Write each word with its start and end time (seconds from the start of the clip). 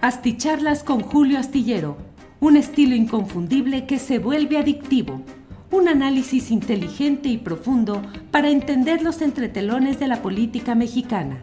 Asticharlas 0.00 0.84
con 0.84 1.00
Julio 1.00 1.40
Astillero, 1.40 1.96
un 2.38 2.56
estilo 2.56 2.94
inconfundible 2.94 3.84
que 3.84 3.98
se 3.98 4.20
vuelve 4.20 4.56
adictivo. 4.56 5.22
Un 5.72 5.88
análisis 5.88 6.52
inteligente 6.52 7.28
y 7.28 7.36
profundo 7.36 8.00
para 8.30 8.48
entender 8.48 9.02
los 9.02 9.20
entretelones 9.22 9.98
de 9.98 10.06
la 10.06 10.22
política 10.22 10.76
mexicana. 10.76 11.42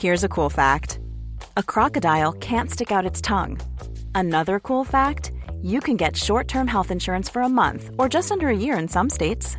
Here's 0.00 0.24
a 0.24 0.28
cool 0.28 0.48
fact. 0.48 1.00
A 1.58 1.62
crocodile 1.62 2.32
can't 2.40 2.70
stick 2.70 2.90
out 2.90 3.04
its 3.04 3.20
tongue. 3.20 3.58
Another 4.14 4.58
cool 4.58 4.84
fact, 4.84 5.32
you 5.60 5.80
can 5.80 5.98
get 5.98 6.16
short-term 6.16 6.66
health 6.66 6.90
insurance 6.90 7.28
for 7.28 7.42
a 7.42 7.48
month 7.48 7.90
or 7.98 8.08
just 8.08 8.32
under 8.32 8.48
a 8.48 8.56
year 8.56 8.78
in 8.78 8.88
some 8.88 9.10
states. 9.10 9.58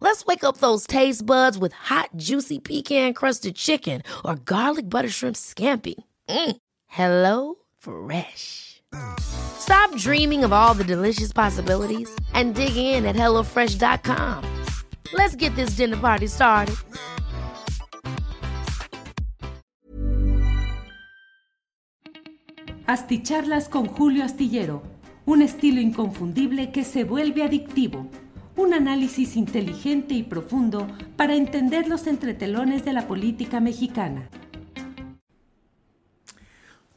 Let's 0.00 0.24
wake 0.26 0.44
up 0.44 0.58
those 0.58 0.86
taste 0.86 1.26
buds 1.26 1.58
with 1.58 1.72
hot, 1.72 2.10
juicy 2.14 2.60
pecan 2.60 3.14
crusted 3.14 3.56
chicken 3.56 4.02
or 4.24 4.36
garlic 4.36 4.88
butter 4.88 5.08
shrimp 5.08 5.36
scampi. 5.36 5.94
Mm. 6.28 6.56
Hello 6.86 7.56
Fresh. 7.78 8.80
Stop 9.20 9.94
dreaming 9.96 10.44
of 10.44 10.52
all 10.52 10.72
the 10.72 10.84
delicious 10.84 11.32
possibilities 11.32 12.08
and 12.32 12.54
dig 12.54 12.76
in 12.76 13.04
at 13.04 13.16
HelloFresh.com. 13.16 14.44
Let's 15.12 15.34
get 15.36 15.54
this 15.56 15.70
dinner 15.70 15.96
party 15.96 16.26
started. 16.28 16.76
Asticharlas 22.86 23.68
con 23.68 23.86
Julio 23.86 24.24
Astillero, 24.24 24.82
un 25.26 25.42
estilo 25.42 25.78
inconfundible 25.78 26.72
que 26.72 26.84
se 26.84 27.04
vuelve 27.04 27.42
adictivo 27.42 28.08
un 28.58 28.74
análisis 28.74 29.36
inteligente 29.36 30.14
y 30.14 30.24
profundo 30.24 30.88
para 31.16 31.36
entender 31.36 31.86
los 31.86 32.08
entretelones 32.08 32.84
de 32.84 32.92
la 32.92 33.06
política 33.06 33.60
mexicana. 33.60 34.28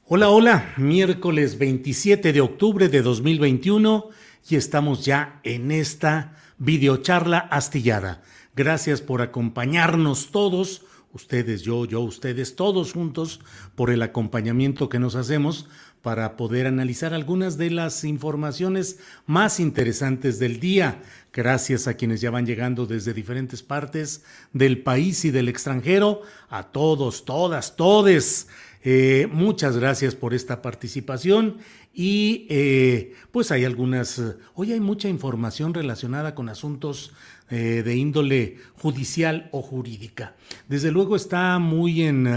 Hola, 0.07 0.29
hola, 0.29 0.73
miércoles 0.77 1.59
27 1.59 2.33
de 2.33 2.41
octubre 2.41 2.89
de 2.89 3.03
2021 3.03 4.09
y 4.49 4.55
estamos 4.55 5.05
ya 5.05 5.39
en 5.43 5.71
esta 5.71 6.35
videocharla 6.57 7.37
astillada. 7.37 8.23
Gracias 8.55 8.99
por 8.99 9.21
acompañarnos 9.21 10.31
todos, 10.31 10.81
ustedes, 11.13 11.61
yo, 11.61 11.85
yo, 11.85 12.01
ustedes, 12.01 12.55
todos 12.55 12.93
juntos, 12.93 13.39
por 13.75 13.89
el 13.89 14.01
acompañamiento 14.01 14.89
que 14.89 14.99
nos 14.99 15.15
hacemos 15.15 15.67
para 16.01 16.35
poder 16.35 16.65
analizar 16.65 17.13
algunas 17.13 17.57
de 17.57 17.69
las 17.69 18.03
informaciones 18.03 18.99
más 19.25 19.59
interesantes 19.59 20.39
del 20.39 20.59
día. 20.59 21.01
Gracias 21.31 21.87
a 21.87 21.93
quienes 21.93 22.21
ya 22.21 22.31
van 22.31 22.45
llegando 22.45 22.85
desde 22.85 23.13
diferentes 23.13 23.61
partes 23.61 24.23
del 24.51 24.81
país 24.81 25.23
y 25.25 25.31
del 25.31 25.47
extranjero. 25.47 26.21
A 26.49 26.71
todos, 26.71 27.23
todas, 27.23 27.75
todes. 27.75 28.47
Eh, 28.83 29.27
muchas 29.31 29.77
gracias 29.77 30.15
por 30.15 30.33
esta 30.33 30.63
participación 30.63 31.57
y 31.93 32.47
eh, 32.49 33.13
pues 33.31 33.51
hay 33.51 33.63
algunas, 33.63 34.19
hoy 34.55 34.71
hay 34.71 34.79
mucha 34.79 35.07
información 35.07 35.75
relacionada 35.75 36.33
con 36.33 36.49
asuntos 36.49 37.11
eh, 37.51 37.83
de 37.83 37.95
índole 37.95 38.57
judicial 38.73 39.49
o 39.51 39.61
jurídica. 39.61 40.35
Desde 40.67 40.91
luego 40.91 41.15
está 41.15 41.59
muy 41.59 42.01
en, 42.01 42.27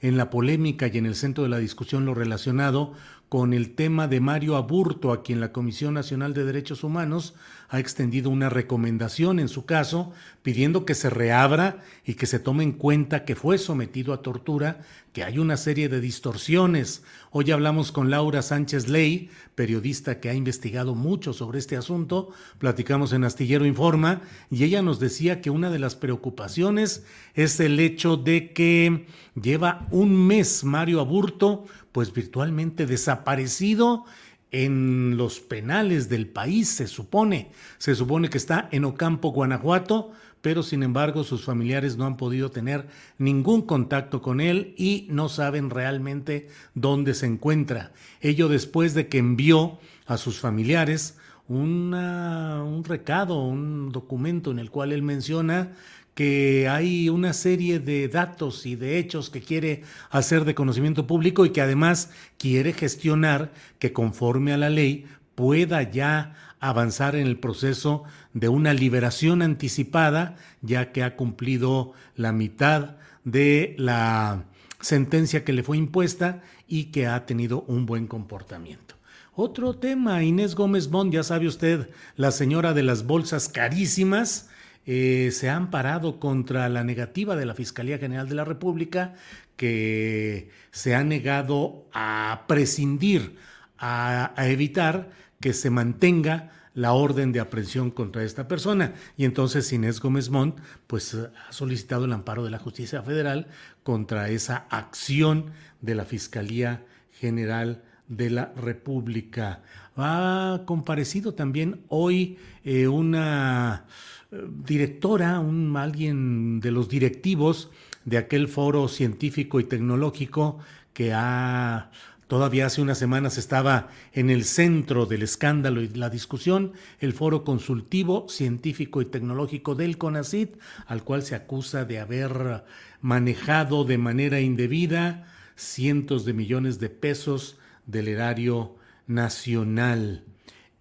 en 0.00 0.16
la 0.16 0.30
polémica 0.30 0.86
y 0.86 0.98
en 0.98 1.06
el 1.06 1.14
centro 1.14 1.42
de 1.44 1.50
la 1.50 1.58
discusión 1.58 2.04
lo 2.04 2.14
relacionado 2.14 2.92
con 3.30 3.54
el 3.54 3.76
tema 3.76 4.08
de 4.08 4.18
Mario 4.18 4.56
Aburto, 4.56 5.12
a 5.12 5.22
quien 5.22 5.38
la 5.38 5.52
Comisión 5.52 5.94
Nacional 5.94 6.34
de 6.34 6.44
Derechos 6.44 6.82
Humanos 6.82 7.34
ha 7.68 7.78
extendido 7.78 8.28
una 8.28 8.50
recomendación 8.50 9.38
en 9.38 9.46
su 9.46 9.64
caso, 9.66 10.12
pidiendo 10.42 10.84
que 10.84 10.96
se 10.96 11.10
reabra 11.10 11.78
y 12.04 12.14
que 12.14 12.26
se 12.26 12.40
tome 12.40 12.64
en 12.64 12.72
cuenta 12.72 13.24
que 13.24 13.36
fue 13.36 13.58
sometido 13.58 14.12
a 14.12 14.22
tortura, 14.22 14.80
que 15.12 15.22
hay 15.22 15.38
una 15.38 15.56
serie 15.56 15.88
de 15.88 16.00
distorsiones. 16.00 17.04
Hoy 17.30 17.52
hablamos 17.52 17.92
con 17.92 18.10
Laura 18.10 18.42
Sánchez 18.42 18.88
Ley, 18.88 19.30
periodista 19.54 20.18
que 20.18 20.28
ha 20.28 20.34
investigado 20.34 20.96
mucho 20.96 21.32
sobre 21.32 21.60
este 21.60 21.76
asunto, 21.76 22.30
platicamos 22.58 23.12
en 23.12 23.22
Astillero 23.22 23.64
Informa, 23.64 24.22
y 24.50 24.64
ella 24.64 24.82
nos 24.82 24.98
decía 24.98 25.40
que 25.40 25.50
una 25.50 25.70
de 25.70 25.78
las 25.78 25.94
preocupaciones 25.94 27.04
es 27.34 27.60
el 27.60 27.78
hecho 27.78 28.16
de 28.16 28.52
que 28.52 29.06
lleva 29.40 29.86
un 29.92 30.26
mes 30.26 30.64
Mario 30.64 30.98
Aburto 30.98 31.66
pues 31.92 32.12
virtualmente 32.12 32.86
desaparecido 32.86 34.04
en 34.52 35.16
los 35.16 35.40
penales 35.40 36.08
del 36.08 36.26
país, 36.26 36.68
se 36.68 36.86
supone. 36.86 37.50
Se 37.78 37.94
supone 37.94 38.28
que 38.28 38.38
está 38.38 38.68
en 38.72 38.84
Ocampo, 38.84 39.30
Guanajuato, 39.30 40.12
pero 40.40 40.62
sin 40.62 40.82
embargo 40.82 41.22
sus 41.22 41.44
familiares 41.44 41.96
no 41.96 42.06
han 42.06 42.16
podido 42.16 42.50
tener 42.50 42.88
ningún 43.18 43.62
contacto 43.62 44.22
con 44.22 44.40
él 44.40 44.74
y 44.76 45.06
no 45.10 45.28
saben 45.28 45.70
realmente 45.70 46.48
dónde 46.74 47.14
se 47.14 47.26
encuentra. 47.26 47.92
Ello 48.20 48.48
después 48.48 48.94
de 48.94 49.06
que 49.08 49.18
envió 49.18 49.78
a 50.06 50.16
sus 50.16 50.40
familiares 50.40 51.16
un 51.46 52.82
recado, 52.86 53.42
un 53.42 53.90
documento 53.90 54.50
en 54.50 54.60
el 54.60 54.70
cual 54.70 54.92
él 54.92 55.02
menciona 55.02 55.72
que 56.20 56.68
hay 56.68 57.08
una 57.08 57.32
serie 57.32 57.78
de 57.78 58.06
datos 58.06 58.66
y 58.66 58.76
de 58.76 58.98
hechos 58.98 59.30
que 59.30 59.40
quiere 59.40 59.84
hacer 60.10 60.44
de 60.44 60.54
conocimiento 60.54 61.06
público 61.06 61.46
y 61.46 61.50
que 61.50 61.62
además 61.62 62.10
quiere 62.36 62.74
gestionar 62.74 63.54
que 63.78 63.94
conforme 63.94 64.52
a 64.52 64.58
la 64.58 64.68
ley 64.68 65.06
pueda 65.34 65.82
ya 65.82 66.34
avanzar 66.60 67.16
en 67.16 67.26
el 67.26 67.38
proceso 67.38 68.04
de 68.34 68.50
una 68.50 68.74
liberación 68.74 69.40
anticipada, 69.40 70.36
ya 70.60 70.92
que 70.92 71.04
ha 71.04 71.16
cumplido 71.16 71.94
la 72.16 72.32
mitad 72.32 72.96
de 73.24 73.74
la 73.78 74.44
sentencia 74.78 75.42
que 75.42 75.54
le 75.54 75.62
fue 75.62 75.78
impuesta 75.78 76.42
y 76.68 76.90
que 76.90 77.06
ha 77.06 77.24
tenido 77.24 77.62
un 77.62 77.86
buen 77.86 78.06
comportamiento. 78.06 78.94
Otro 79.34 79.74
tema, 79.76 80.22
Inés 80.22 80.54
Gómez 80.54 80.90
Bond, 80.90 81.14
ya 81.14 81.22
sabe 81.22 81.46
usted, 81.46 81.88
la 82.16 82.30
señora 82.30 82.74
de 82.74 82.82
las 82.82 83.06
bolsas 83.06 83.48
carísimas, 83.48 84.49
eh, 84.86 85.30
se 85.32 85.50
han 85.50 85.70
parado 85.70 86.18
contra 86.18 86.68
la 86.68 86.84
negativa 86.84 87.36
de 87.36 87.46
la 87.46 87.54
Fiscalía 87.54 87.98
General 87.98 88.28
de 88.28 88.34
la 88.34 88.44
República 88.44 89.14
que 89.56 90.50
se 90.70 90.94
ha 90.94 91.04
negado 91.04 91.86
a 91.92 92.44
prescindir, 92.48 93.36
a, 93.78 94.32
evitar 94.38 95.10
que 95.38 95.52
se 95.52 95.68
mantenga 95.68 96.50
la 96.72 96.92
orden 96.92 97.32
de 97.32 97.40
aprehensión 97.40 97.90
contra 97.90 98.24
esta 98.24 98.48
persona. 98.48 98.94
Y 99.16 99.26
entonces 99.26 99.70
Inés 99.72 100.00
Gómez 100.00 100.30
Montt 100.30 100.58
pues, 100.86 101.14
ha 101.14 101.52
solicitado 101.52 102.06
el 102.06 102.12
amparo 102.12 102.42
de 102.42 102.50
la 102.50 102.58
justicia 102.58 103.02
federal 103.02 103.48
contra 103.82 104.30
esa 104.30 104.66
acción 104.70 105.52
de 105.82 105.94
la 105.94 106.04
Fiscalía 106.06 106.84
General 107.12 107.82
de 108.10 108.28
la 108.28 108.52
República. 108.56 109.62
Ha 109.96 110.62
comparecido 110.66 111.32
también 111.32 111.80
hoy 111.88 112.36
eh, 112.64 112.88
una 112.88 113.86
directora, 114.30 115.40
un, 115.40 115.74
alguien 115.76 116.60
de 116.60 116.72
los 116.72 116.88
directivos 116.88 117.70
de 118.04 118.18
aquel 118.18 118.48
foro 118.48 118.88
científico 118.88 119.60
y 119.60 119.64
tecnológico 119.64 120.58
que 120.92 121.12
ha 121.14 121.90
Todavía 122.30 122.66
hace 122.66 122.80
unas 122.80 122.96
semanas 122.96 123.38
estaba 123.38 123.88
en 124.12 124.30
el 124.30 124.44
centro 124.44 125.04
del 125.04 125.24
escándalo 125.24 125.82
y 125.82 125.88
la 125.88 126.10
discusión 126.10 126.74
el 127.00 127.12
foro 127.12 127.42
consultivo 127.42 128.28
científico 128.28 129.02
y 129.02 129.06
tecnológico 129.06 129.74
del 129.74 129.98
CONACIT, 129.98 130.54
al 130.86 131.02
cual 131.02 131.24
se 131.24 131.34
acusa 131.34 131.84
de 131.84 131.98
haber 131.98 132.62
manejado 133.00 133.82
de 133.82 133.98
manera 133.98 134.38
indebida 134.38 135.26
cientos 135.56 136.24
de 136.24 136.32
millones 136.32 136.78
de 136.78 136.88
pesos 136.88 137.58
del 137.90 138.08
erario 138.08 138.76
nacional. 139.06 140.24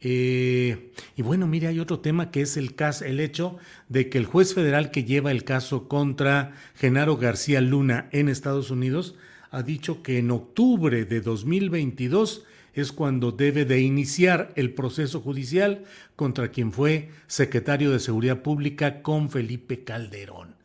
Eh, 0.01 0.91
y 1.17 1.21
bueno, 1.21 1.45
mire, 1.47 1.67
hay 1.67 1.79
otro 1.79 1.99
tema 1.99 2.31
que 2.31 2.41
es 2.41 2.55
el, 2.55 2.75
caso, 2.75 3.03
el 3.03 3.19
hecho 3.19 3.57
de 3.89 4.09
que 4.09 4.17
el 4.17 4.25
juez 4.25 4.53
federal 4.53 4.91
que 4.91 5.03
lleva 5.03 5.31
el 5.31 5.43
caso 5.43 5.87
contra 5.89 6.53
Genaro 6.75 7.17
García 7.17 7.59
Luna 7.59 8.07
en 8.11 8.29
Estados 8.29 8.71
Unidos 8.71 9.15
ha 9.51 9.63
dicho 9.63 10.01
que 10.03 10.19
en 10.19 10.31
octubre 10.31 11.05
de 11.05 11.21
2022 11.21 12.45
es 12.73 12.91
cuando 12.91 13.31
debe 13.31 13.65
de 13.65 13.81
iniciar 13.81 14.53
el 14.55 14.73
proceso 14.73 15.19
judicial 15.19 15.83
contra 16.15 16.49
quien 16.49 16.71
fue 16.71 17.09
secretario 17.27 17.91
de 17.91 17.99
Seguridad 17.99 18.41
Pública 18.41 19.01
con 19.01 19.29
Felipe 19.29 19.83
Calderón. 19.83 20.55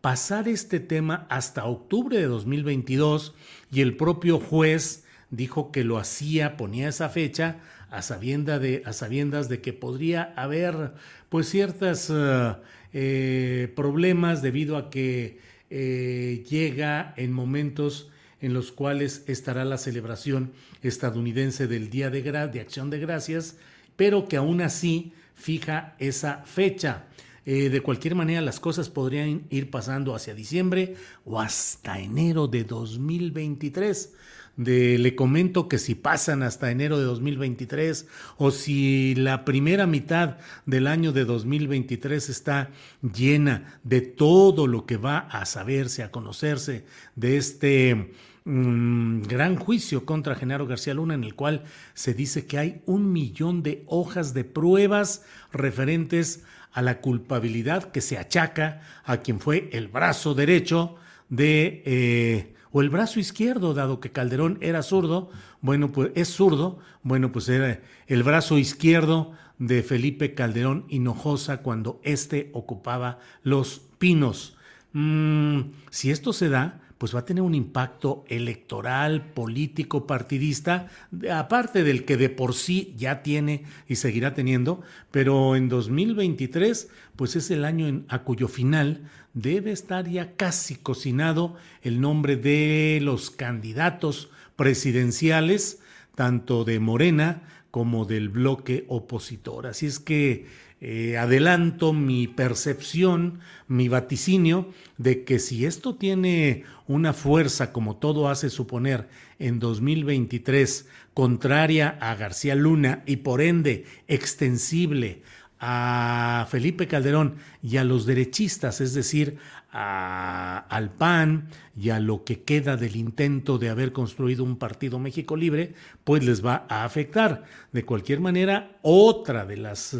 pasar 0.00 0.46
este 0.48 0.78
tema 0.78 1.26
hasta 1.28 1.64
octubre 1.64 2.16
de 2.16 2.26
2022 2.26 3.34
y 3.72 3.80
el 3.80 3.96
propio 3.96 4.38
juez 4.38 5.04
dijo 5.30 5.72
que 5.72 5.84
lo 5.84 5.98
hacía, 5.98 6.56
ponía 6.56 6.88
esa 6.88 7.08
fecha 7.08 7.56
a, 7.90 8.00
de, 8.00 8.82
a 8.84 8.92
sabiendas 8.92 9.48
de 9.48 9.60
que 9.60 9.72
podría 9.72 10.34
haber 10.36 10.92
pues 11.28 11.48
ciertos 11.48 12.10
eh, 12.10 12.54
eh, 12.92 13.72
problemas 13.74 14.42
debido 14.42 14.76
a 14.76 14.90
que 14.90 15.40
eh, 15.70 16.44
llega 16.48 17.14
en 17.16 17.32
momentos 17.32 18.10
en 18.40 18.54
los 18.54 18.72
cuales 18.72 19.24
estará 19.26 19.64
la 19.64 19.78
celebración 19.78 20.52
estadounidense 20.82 21.66
del 21.66 21.90
Día 21.90 22.08
de, 22.08 22.22
de 22.22 22.60
Acción 22.60 22.88
de 22.88 23.00
Gracias, 23.00 23.56
pero 23.96 24.28
que 24.28 24.36
aún 24.36 24.60
así 24.60 25.12
fija 25.34 25.96
esa 25.98 26.42
fecha. 26.44 27.06
de 27.44 27.80
cualquier 27.80 28.14
manera, 28.14 28.40
las 28.42 28.60
cosas 28.60 28.90
podrían 28.90 29.42
ir 29.50 29.70
pasando 29.70 30.14
hacia 30.14 30.34
diciembre 30.34 30.94
o 31.24 31.40
hasta 31.40 31.98
enero 31.98 32.46
de 32.46 32.62
2023 32.62 34.12
le 34.58 35.14
comento 35.14 35.68
que 35.68 35.78
si 35.78 35.94
pasan 35.94 36.42
hasta 36.42 36.70
enero 36.70 36.98
de 36.98 37.04
2023 37.04 38.08
o 38.38 38.50
si 38.50 39.14
la 39.14 39.44
primera 39.44 39.86
mitad 39.86 40.38
del 40.66 40.88
año 40.88 41.12
de 41.12 41.24
2023 41.24 42.28
está 42.28 42.70
llena 43.00 43.80
de 43.84 44.00
todo 44.00 44.66
lo 44.66 44.84
que 44.84 44.96
va 44.96 45.18
a 45.18 45.46
saberse, 45.46 46.02
a 46.02 46.10
conocerse 46.10 46.84
de 47.14 47.36
este 47.36 48.12
mm, 48.44 49.22
gran 49.22 49.54
juicio 49.54 50.04
contra 50.04 50.34
Genaro 50.34 50.66
García 50.66 50.94
Luna 50.94 51.14
en 51.14 51.22
el 51.22 51.36
cual 51.36 51.62
se 51.94 52.12
dice 52.12 52.46
que 52.46 52.58
hay 52.58 52.82
un 52.84 53.12
millón 53.12 53.62
de 53.62 53.84
hojas 53.86 54.34
de 54.34 54.42
pruebas 54.42 55.24
referentes 55.52 56.42
a 56.72 56.82
la 56.82 57.00
culpabilidad 57.00 57.92
que 57.92 58.00
se 58.00 58.18
achaca 58.18 58.82
a 59.04 59.18
quien 59.18 59.38
fue 59.38 59.70
el 59.72 59.86
brazo 59.86 60.34
derecho 60.34 60.96
de... 61.28 61.82
Eh, 61.86 62.54
o 62.70 62.80
el 62.80 62.90
brazo 62.90 63.20
izquierdo, 63.20 63.74
dado 63.74 64.00
que 64.00 64.12
Calderón 64.12 64.58
era 64.60 64.82
zurdo, 64.82 65.30
bueno, 65.60 65.92
pues 65.92 66.10
es 66.14 66.28
zurdo, 66.28 66.78
bueno, 67.02 67.32
pues 67.32 67.48
era 67.48 67.80
el 68.06 68.22
brazo 68.22 68.58
izquierdo 68.58 69.32
de 69.58 69.82
Felipe 69.82 70.34
Calderón 70.34 70.84
Hinojosa 70.88 71.62
cuando 71.62 72.00
éste 72.04 72.50
ocupaba 72.52 73.18
los 73.42 73.80
pinos. 73.98 74.56
Mm, 74.92 75.72
si 75.90 76.10
esto 76.10 76.32
se 76.32 76.48
da, 76.48 76.80
pues 76.98 77.14
va 77.14 77.20
a 77.20 77.24
tener 77.24 77.42
un 77.42 77.54
impacto 77.54 78.24
electoral, 78.28 79.32
político, 79.32 80.06
partidista, 80.06 80.88
aparte 81.32 81.84
del 81.84 82.04
que 82.04 82.16
de 82.16 82.28
por 82.28 82.54
sí 82.54 82.92
ya 82.96 83.22
tiene 83.22 83.64
y 83.86 83.96
seguirá 83.96 84.34
teniendo, 84.34 84.82
pero 85.12 85.54
en 85.54 85.68
2023, 85.68 86.90
pues 87.14 87.36
es 87.36 87.50
el 87.52 87.64
año 87.64 88.02
a 88.08 88.24
cuyo 88.24 88.48
final 88.48 89.08
debe 89.40 89.70
estar 89.70 90.08
ya 90.08 90.32
casi 90.36 90.74
cocinado 90.74 91.54
el 91.82 92.00
nombre 92.00 92.36
de 92.36 92.98
los 93.02 93.30
candidatos 93.30 94.30
presidenciales, 94.56 95.80
tanto 96.16 96.64
de 96.64 96.80
Morena 96.80 97.42
como 97.70 98.04
del 98.04 98.28
bloque 98.28 98.84
opositor. 98.88 99.68
Así 99.68 99.86
es 99.86 100.00
que 100.00 100.46
eh, 100.80 101.16
adelanto 101.16 101.92
mi 101.92 102.26
percepción, 102.26 103.40
mi 103.68 103.88
vaticinio 103.88 104.72
de 104.96 105.24
que 105.24 105.38
si 105.38 105.66
esto 105.66 105.94
tiene 105.94 106.64
una 106.88 107.12
fuerza, 107.12 107.72
como 107.72 107.96
todo 107.96 108.28
hace 108.28 108.50
suponer, 108.50 109.08
en 109.38 109.60
2023, 109.60 110.88
contraria 111.14 111.96
a 112.00 112.16
García 112.16 112.56
Luna 112.56 113.04
y 113.06 113.16
por 113.16 113.40
ende 113.40 113.84
extensible 114.08 115.22
a 115.60 116.46
Felipe 116.50 116.86
Calderón 116.86 117.36
y 117.62 117.76
a 117.78 117.84
los 117.84 118.06
derechistas, 118.06 118.80
es 118.80 118.94
decir, 118.94 119.38
al 119.70 120.90
PAN 120.90 121.48
y 121.76 121.90
a 121.90 122.00
lo 122.00 122.24
que 122.24 122.42
queda 122.42 122.76
del 122.76 122.96
intento 122.96 123.58
de 123.58 123.68
haber 123.68 123.92
construido 123.92 124.44
un 124.44 124.56
partido 124.56 124.98
México 124.98 125.36
Libre, 125.36 125.74
pues 126.04 126.24
les 126.24 126.44
va 126.44 126.66
a 126.68 126.84
afectar. 126.84 127.44
De 127.72 127.84
cualquier 127.84 128.20
manera, 128.20 128.78
otra 128.82 129.44
de 129.44 129.56
las 129.56 129.96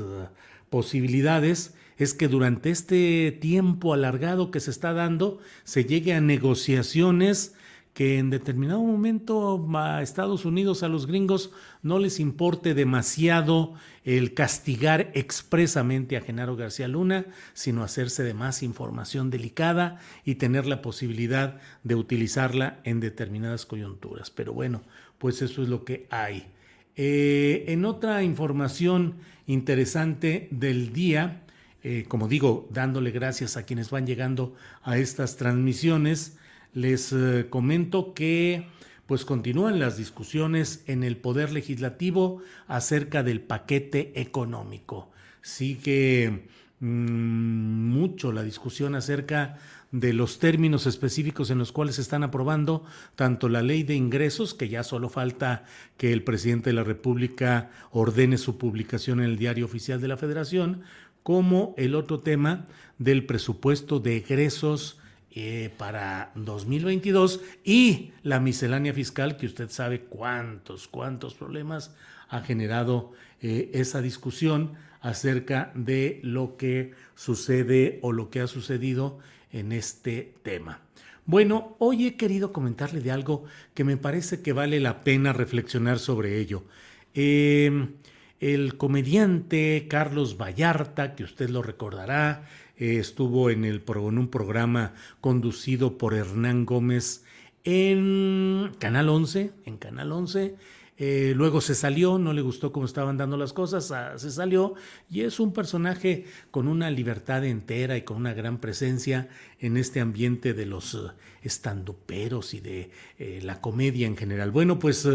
posibilidades 0.70 1.74
es 1.98 2.14
que 2.14 2.28
durante 2.28 2.70
este 2.70 3.36
tiempo 3.40 3.92
alargado 3.92 4.50
que 4.50 4.60
se 4.60 4.70
está 4.70 4.92
dando 4.92 5.40
se 5.64 5.84
llegue 5.84 6.14
a 6.14 6.20
negociaciones 6.20 7.54
que 7.98 8.18
en 8.18 8.30
determinado 8.30 8.80
momento 8.80 9.68
a 9.74 10.02
Estados 10.02 10.44
Unidos, 10.44 10.84
a 10.84 10.88
los 10.88 11.08
gringos, 11.08 11.50
no 11.82 11.98
les 11.98 12.20
importe 12.20 12.72
demasiado 12.72 13.74
el 14.04 14.34
castigar 14.34 15.10
expresamente 15.14 16.16
a 16.16 16.20
Genaro 16.20 16.54
García 16.54 16.86
Luna, 16.86 17.26
sino 17.54 17.82
hacerse 17.82 18.22
de 18.22 18.34
más 18.34 18.62
información 18.62 19.30
delicada 19.30 19.98
y 20.24 20.36
tener 20.36 20.64
la 20.64 20.80
posibilidad 20.80 21.58
de 21.82 21.96
utilizarla 21.96 22.78
en 22.84 23.00
determinadas 23.00 23.66
coyunturas. 23.66 24.30
Pero 24.30 24.52
bueno, 24.52 24.82
pues 25.18 25.42
eso 25.42 25.60
es 25.60 25.68
lo 25.68 25.84
que 25.84 26.06
hay. 26.10 26.46
Eh, 26.94 27.64
en 27.66 27.84
otra 27.84 28.22
información 28.22 29.14
interesante 29.48 30.46
del 30.52 30.92
día, 30.92 31.42
eh, 31.82 32.04
como 32.06 32.28
digo, 32.28 32.68
dándole 32.70 33.10
gracias 33.10 33.56
a 33.56 33.64
quienes 33.64 33.90
van 33.90 34.06
llegando 34.06 34.54
a 34.84 34.98
estas 34.98 35.36
transmisiones, 35.36 36.38
les 36.74 37.12
eh, 37.12 37.46
comento 37.50 38.14
que 38.14 38.66
pues 39.06 39.24
continúan 39.24 39.78
las 39.78 39.96
discusiones 39.96 40.84
en 40.86 41.02
el 41.02 41.16
Poder 41.16 41.50
Legislativo 41.50 42.42
acerca 42.66 43.22
del 43.22 43.40
paquete 43.40 44.20
económico. 44.20 45.10
Sigue 45.40 46.46
mm, 46.80 47.88
mucho 47.88 48.32
la 48.32 48.42
discusión 48.42 48.94
acerca 48.94 49.56
de 49.92 50.12
los 50.12 50.38
términos 50.38 50.86
específicos 50.86 51.50
en 51.50 51.56
los 51.56 51.72
cuales 51.72 51.94
se 51.94 52.02
están 52.02 52.22
aprobando 52.22 52.84
tanto 53.16 53.48
la 53.48 53.62
ley 53.62 53.82
de 53.82 53.94
ingresos, 53.94 54.52
que 54.52 54.68
ya 54.68 54.82
solo 54.82 55.08
falta 55.08 55.64
que 55.96 56.12
el 56.12 56.22
presidente 56.22 56.70
de 56.70 56.74
la 56.74 56.84
República 56.84 57.70
ordene 57.90 58.36
su 58.36 58.58
publicación 58.58 59.20
en 59.20 59.26
el 59.26 59.38
diario 59.38 59.64
oficial 59.64 60.02
de 60.02 60.08
la 60.08 60.18
Federación, 60.18 60.82
como 61.22 61.74
el 61.78 61.94
otro 61.94 62.20
tema 62.20 62.66
del 62.98 63.24
presupuesto 63.24 64.00
de 64.00 64.18
egresos 64.18 64.98
eh, 65.30 65.70
para 65.76 66.32
2022 66.34 67.40
y 67.64 68.12
la 68.22 68.40
miscelánea 68.40 68.94
fiscal, 68.94 69.36
que 69.36 69.46
usted 69.46 69.70
sabe 69.70 70.00
cuántos, 70.00 70.88
cuántos 70.88 71.34
problemas 71.34 71.94
ha 72.28 72.40
generado 72.40 73.12
eh, 73.40 73.70
esa 73.74 74.00
discusión 74.00 74.72
acerca 75.00 75.70
de 75.74 76.20
lo 76.22 76.56
que 76.56 76.92
sucede 77.14 77.98
o 78.02 78.12
lo 78.12 78.30
que 78.30 78.40
ha 78.40 78.46
sucedido 78.46 79.18
en 79.52 79.72
este 79.72 80.34
tema. 80.42 80.80
Bueno, 81.24 81.76
hoy 81.78 82.06
he 82.06 82.16
querido 82.16 82.52
comentarle 82.52 83.00
de 83.00 83.10
algo 83.10 83.44
que 83.74 83.84
me 83.84 83.98
parece 83.98 84.40
que 84.40 84.54
vale 84.54 84.80
la 84.80 85.02
pena 85.02 85.32
reflexionar 85.32 85.98
sobre 85.98 86.38
ello. 86.38 86.64
Em, 87.12 87.96
el 88.40 88.76
comediante 88.76 89.86
Carlos 89.90 90.38
Vallarta, 90.38 91.14
que 91.14 91.24
usted 91.24 91.50
lo 91.50 91.62
recordará, 91.62 92.46
eh, 92.78 92.98
estuvo 92.98 93.50
en, 93.50 93.64
el, 93.64 93.82
un 93.86 94.28
programa 94.28 94.94
conducido 95.20 95.98
por 95.98 96.14
Hernán 96.14 96.64
Gómez 96.64 97.24
en 97.64 98.72
Canal 98.78 99.08
11, 99.08 99.52
en 99.66 99.76
Canal 99.78 100.12
11, 100.12 100.54
eh, 100.96 101.32
luego 101.36 101.60
se 101.60 101.74
salió, 101.74 102.18
no 102.18 102.32
le 102.32 102.40
gustó 102.40 102.72
cómo 102.72 102.86
estaban 102.86 103.16
dando 103.16 103.36
las 103.36 103.52
cosas, 103.52 103.90
ah, 103.90 104.16
se 104.16 104.30
salió 104.30 104.74
y 105.10 105.22
es 105.22 105.38
un 105.38 105.52
personaje 105.52 106.24
con 106.50 106.66
una 106.68 106.90
libertad 106.90 107.44
entera 107.44 107.96
y 107.96 108.02
con 108.02 108.16
una 108.16 108.32
gran 108.32 108.58
presencia 108.58 109.28
en 109.58 109.76
este 109.76 110.00
ambiente 110.00 110.54
de 110.54 110.66
los 110.66 110.94
uh, 110.94 111.10
estanduperos 111.42 112.54
y 112.54 112.60
de 112.60 112.90
eh, 113.18 113.40
la 113.42 113.60
comedia 113.60 114.06
en 114.06 114.16
general. 114.16 114.50
Bueno, 114.50 114.78
pues 114.78 115.06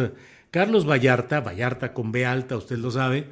Carlos 0.52 0.88
Vallarta, 0.88 1.42
Vallarta 1.42 1.94
con 1.94 2.12
B 2.12 2.26
alta, 2.26 2.58
usted 2.58 2.78
lo 2.78 2.92
sabe, 2.92 3.30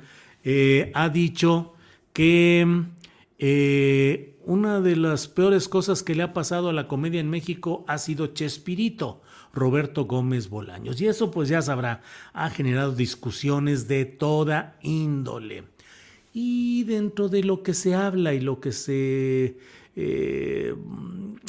ha 0.93 1.09
dicho 1.09 1.73
que 2.11 2.85
una 3.41 4.81
de 4.81 4.95
las 4.95 5.27
peores 5.27 5.67
cosas 5.67 6.03
que 6.03 6.13
le 6.13 6.21
ha 6.21 6.33
pasado 6.33 6.69
a 6.69 6.73
la 6.73 6.87
comedia 6.87 7.19
en 7.19 7.29
México 7.29 7.83
ha 7.87 7.97
sido 7.97 8.27
Chespirito 8.27 9.21
Roberto 9.53 10.05
Gómez 10.05 10.49
Bolaños. 10.49 11.01
Y 11.01 11.07
eso 11.07 11.31
pues 11.31 11.49
ya 11.49 11.61
sabrá, 11.61 12.01
ha 12.33 12.49
generado 12.49 12.93
discusiones 12.93 13.87
de 13.87 14.05
toda 14.05 14.77
índole. 14.81 15.63
Y 16.33 16.83
dentro 16.83 17.29
de 17.29 17.43
lo 17.43 17.63
que 17.63 17.73
se 17.73 17.95
habla 17.95 18.33
y 18.33 18.39
lo 18.39 18.59
que 18.59 18.71
se 18.71 19.57
eh, 19.95 20.75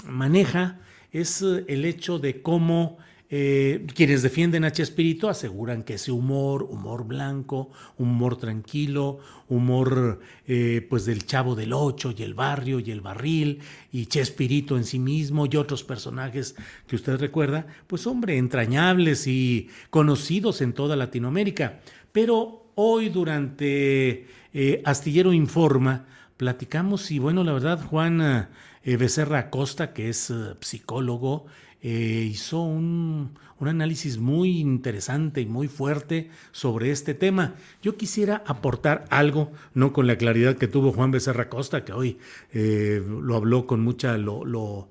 maneja 0.09 0.81
es 1.13 1.43
el 1.43 1.85
hecho 1.85 2.19
de 2.19 2.43
cómo 2.43 2.99
eh, 3.35 3.87
quienes 3.95 4.21
defienden 4.21 4.63
a 4.63 4.73
Chespirito 4.73 5.31
aseguran 5.31 5.85
que 5.85 5.95
ese 5.95 6.13
humor, 6.13 6.65
humor 6.65 7.07
blanco, 7.07 7.71
humor 7.97 8.37
tranquilo, 8.37 9.21
humor 9.49 10.21
eh, 10.47 10.87
pues 10.91 11.07
del 11.07 11.25
Chavo 11.25 11.55
del 11.55 11.73
Ocho 11.73 12.13
y 12.15 12.25
el 12.25 12.35
barrio 12.35 12.79
y 12.79 12.91
el 12.91 13.01
barril 13.01 13.61
y 13.91 14.05
Chespirito 14.05 14.77
en 14.77 14.85
sí 14.85 14.99
mismo 14.99 15.47
y 15.47 15.57
otros 15.57 15.83
personajes 15.83 16.57
que 16.87 16.95
usted 16.95 17.19
recuerda, 17.19 17.67
pues 17.87 18.07
hombre, 18.07 18.37
entrañables 18.37 19.27
y 19.27 19.71
conocidos 19.89 20.61
en 20.61 20.75
toda 20.75 20.95
Latinoamérica. 20.95 21.81
Pero 22.13 22.67
hoy 22.75 23.09
durante 23.09 24.27
eh, 24.53 24.83
Astillero 24.85 25.33
Informa 25.33 26.05
platicamos 26.37 27.11
y 27.11 27.19
bueno, 27.19 27.45
la 27.45 27.55
verdad 27.55 27.83
Juan 27.83 28.51
Becerra 28.85 29.39
Acosta, 29.39 29.95
que 29.95 30.11
es 30.11 30.31
psicólogo, 30.61 31.47
eh, 31.83 32.29
hizo 32.31 32.63
un, 32.63 33.31
un, 33.59 33.69
análisis 33.69 34.19
muy 34.19 34.61
interesante 34.61 35.41
y 35.41 35.47
muy 35.47 35.69
fuerte 35.69 36.31
sobre 36.53 36.91
este 36.91 37.15
tema. 37.15 37.55
Yo 37.83 37.97
quisiera 37.97 38.43
aportar 38.47 39.05
algo, 39.11 39.53
no 39.75 39.93
con 39.93 40.07
la 40.07 40.17
claridad 40.17 40.57
que 40.57 40.69
tuvo 40.69 40.93
Juan 40.93 41.11
Becerra 41.11 41.45
Acosta, 41.45 41.85
que 41.85 41.93
hoy 41.93 42.19
lo 42.53 43.37
habló 43.37 43.67
con 43.67 43.81
mucha, 43.81 44.17
lo, 44.17 44.45
lo 44.45 44.89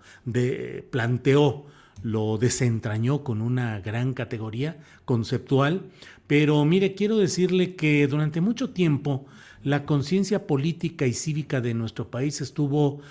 planteó 0.90 1.66
lo 2.04 2.38
desentrañó 2.38 3.24
con 3.24 3.42
una 3.42 3.80
gran 3.80 4.14
categoría 4.14 4.78
conceptual, 5.06 5.84
pero 6.28 6.64
mire, 6.66 6.96
quiero 6.96 7.18
decirle 7.18 7.76
que 7.76 8.08
durante 8.08 8.42
mucho 8.42 8.72
tiempo 8.72 9.26
la 9.64 9.86
conciencia 9.86 10.48
política 10.48 11.06
y 11.06 11.14
cívica 11.14 11.62
de 11.62 11.74
nuestro 11.74 12.10
país 12.10 12.42
estuvo 12.42 13.02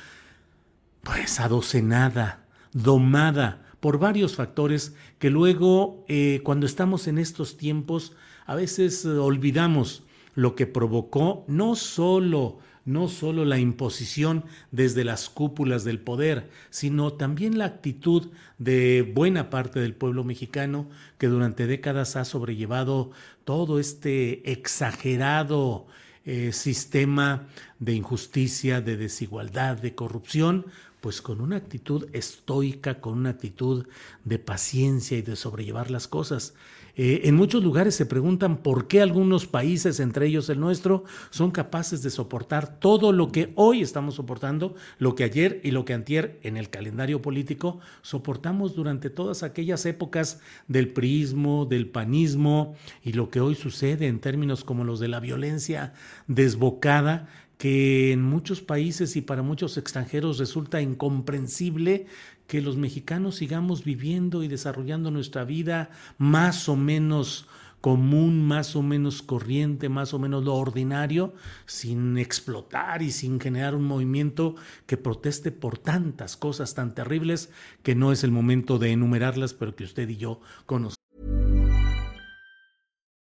pues 1.03 1.39
adocenada, 1.41 2.45
domada 2.73 3.70
por 3.81 3.99
varios 3.99 4.37
factores 4.37 4.95
que 5.19 5.31
luego 5.31 6.05
eh, 6.09 6.41
cuando 6.45 6.67
estamos 6.67 7.09
en 7.09 7.19
estos 7.19 7.57
tiempos 7.57 8.15
a 8.47 8.55
veces 8.55 9.05
eh, 9.05 9.09
olvidamos 9.09 10.05
lo 10.35 10.55
que 10.55 10.67
provocó 10.67 11.45
no 11.49 11.75
solo 11.75 12.59
no 12.85 13.09
solo 13.09 13.45
la 13.45 13.59
imposición 13.59 14.45
desde 14.71 15.05
las 15.05 15.29
cúpulas 15.29 15.85
del 15.85 16.01
poder, 16.01 16.51
sino 16.71 17.13
también 17.13 17.59
la 17.59 17.67
actitud 17.67 18.31
de 18.59 19.03
buena 19.15 19.51
parte 19.51 19.81
del 19.81 19.95
pueblo 19.95 20.25
mexicano 20.25 20.89
que 21.19 21.29
durante 21.29 21.67
décadas 21.67 22.17
ha 22.17 22.25
sobrellevado 22.25 23.11
todo 23.45 23.79
este 23.79 24.51
exagerado 24.51 25.87
eh, 26.25 26.53
sistema 26.53 27.49
de 27.79 27.95
injusticia, 27.95 28.81
de 28.81 28.97
desigualdad, 28.97 29.79
de 29.79 29.95
corrupción, 29.95 30.67
pues 31.01 31.23
con 31.23 31.41
una 31.41 31.57
actitud 31.57 32.09
estoica, 32.13 33.01
con 33.01 33.19
una 33.19 33.31
actitud 33.31 33.87
de 34.25 34.39
paciencia 34.39 35.19
y 35.19 35.23
de 35.23 35.37
sobrellevar 35.37 35.91
las 35.91 36.09
cosas. 36.09 36.55
Eh, 36.97 37.23
en 37.25 37.37
muchos 37.37 37.63
lugares 37.63 37.95
se 37.95 38.05
preguntan 38.05 38.59
por 38.59 38.89
qué 38.89 39.01
algunos 39.01 39.47
países, 39.47 40.01
entre 40.01 40.27
ellos 40.27 40.49
el 40.51 40.61
nuestro, 40.61 41.05
son 41.31 41.51
capaces 41.51 42.03
de 42.03 42.11
soportar 42.11 42.79
todo 42.79 43.13
lo 43.13 43.33
que 43.33 43.53
hoy 43.55 43.81
estamos 43.81 44.17
soportando, 44.17 44.75
lo 44.99 45.15
que 45.15 45.25
ayer 45.25 45.61
y 45.65 45.71
lo 45.71 45.85
que 45.85 45.95
antier 45.95 46.39
en 46.43 46.57
el 46.57 46.69
calendario 46.69 47.23
político 47.23 47.81
soportamos 48.03 48.75
durante 48.75 49.09
todas 49.09 49.43
aquellas 49.43 49.87
épocas 49.87 50.41
del 50.69 50.89
prismo, 50.93 51.65
del 51.65 51.89
panismo 51.89 52.75
y 53.03 53.13
lo 53.13 53.31
que 53.31 53.41
hoy 53.41 53.55
sucede 53.55 54.07
en 54.07 54.21
términos 54.21 54.65
como 54.65 54.85
los 54.85 55.01
de 55.01 55.09
la 55.09 55.21
violencia 55.21 55.95
desbocada 56.27 57.29
que 57.61 58.13
en 58.13 58.23
muchos 58.23 58.63
países 58.63 59.17
y 59.17 59.21
para 59.21 59.43
muchos 59.43 59.77
extranjeros 59.77 60.39
resulta 60.39 60.81
incomprensible 60.81 62.07
que 62.47 62.63
los 62.63 62.79
mexicanos 62.79 63.37
sigamos 63.37 63.85
viviendo 63.85 64.43
y 64.43 64.49
desarrollando 64.49 65.11
nuestra 65.11 65.45
vida 65.45 65.91
más 66.17 66.71
o 66.71 66.77
menos 66.77 67.47
común, 67.83 68.49
más 68.49 68.77
o 68.77 68.83
menos 68.83 69.21
corriente, 69.21 69.91
más 69.91 70.15
o 70.15 70.19
menos 70.19 70.43
lo 70.43 70.55
ordinario, 70.55 71.35
sin 71.67 72.17
explotar 72.17 73.03
y 73.03 73.11
sin 73.11 73.39
generar 73.39 73.75
un 73.75 73.85
movimiento 73.85 74.55
que 74.87 74.97
proteste 74.97 75.53
por 75.53 75.77
tantas 75.77 76.39
cosas 76.39 76.75
tan 76.75 76.95
terribles 76.95 77.51
que 77.83 77.95
no 77.95 78.11
es 78.11 78.25
el 78.25 78.31
momento 78.31 78.79
de 78.79 78.93
enumerarlas, 78.93 79.53
pero 79.53 79.77
que 79.77 79.85
usted 79.85 80.09
y 80.09 80.17
yo 80.17 80.41
conocemos. 80.65 80.97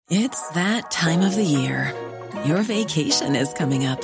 It's 0.09 0.41
that 0.53 0.91
time 0.91 1.25
of 1.25 1.35
the 1.35 1.45
year. 1.45 1.93
Your 2.45 2.63
vacation 2.63 3.33
is 3.33 3.53
coming 3.53 3.87
up. 3.87 4.03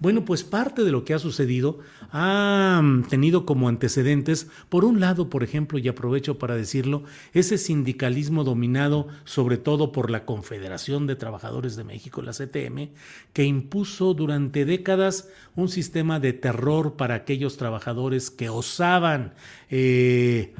Bueno, 0.00 0.24
pues 0.24 0.44
parte 0.44 0.84
de 0.84 0.92
lo 0.92 1.04
que 1.04 1.12
ha 1.12 1.18
sucedido 1.18 1.80
ha 2.12 2.80
mm, 2.80 3.08
tenido 3.08 3.44
como 3.44 3.68
antecedentes, 3.68 4.48
por 4.68 4.84
un 4.84 5.00
lado, 5.00 5.28
por 5.28 5.42
ejemplo, 5.42 5.76
y 5.78 5.88
aprovecho 5.88 6.38
para 6.38 6.54
decirlo, 6.54 7.02
ese 7.32 7.58
sindicalismo 7.58 8.44
dominado 8.44 9.08
sobre 9.24 9.56
todo 9.56 9.90
por 9.90 10.10
la 10.10 10.24
Confederación 10.24 11.08
de 11.08 11.16
Trabajadores 11.16 11.74
de 11.74 11.82
México, 11.82 12.22
la 12.22 12.32
CTM, 12.32 12.90
que 13.32 13.44
impuso 13.44 14.14
durante 14.14 14.64
décadas 14.64 15.28
un 15.56 15.68
sistema 15.68 16.20
de 16.20 16.32
terror 16.32 16.94
para 16.94 17.16
aquellos 17.16 17.56
trabajadores 17.56 18.30
que 18.30 18.48
osaban 18.48 19.34
eh, 19.68 20.54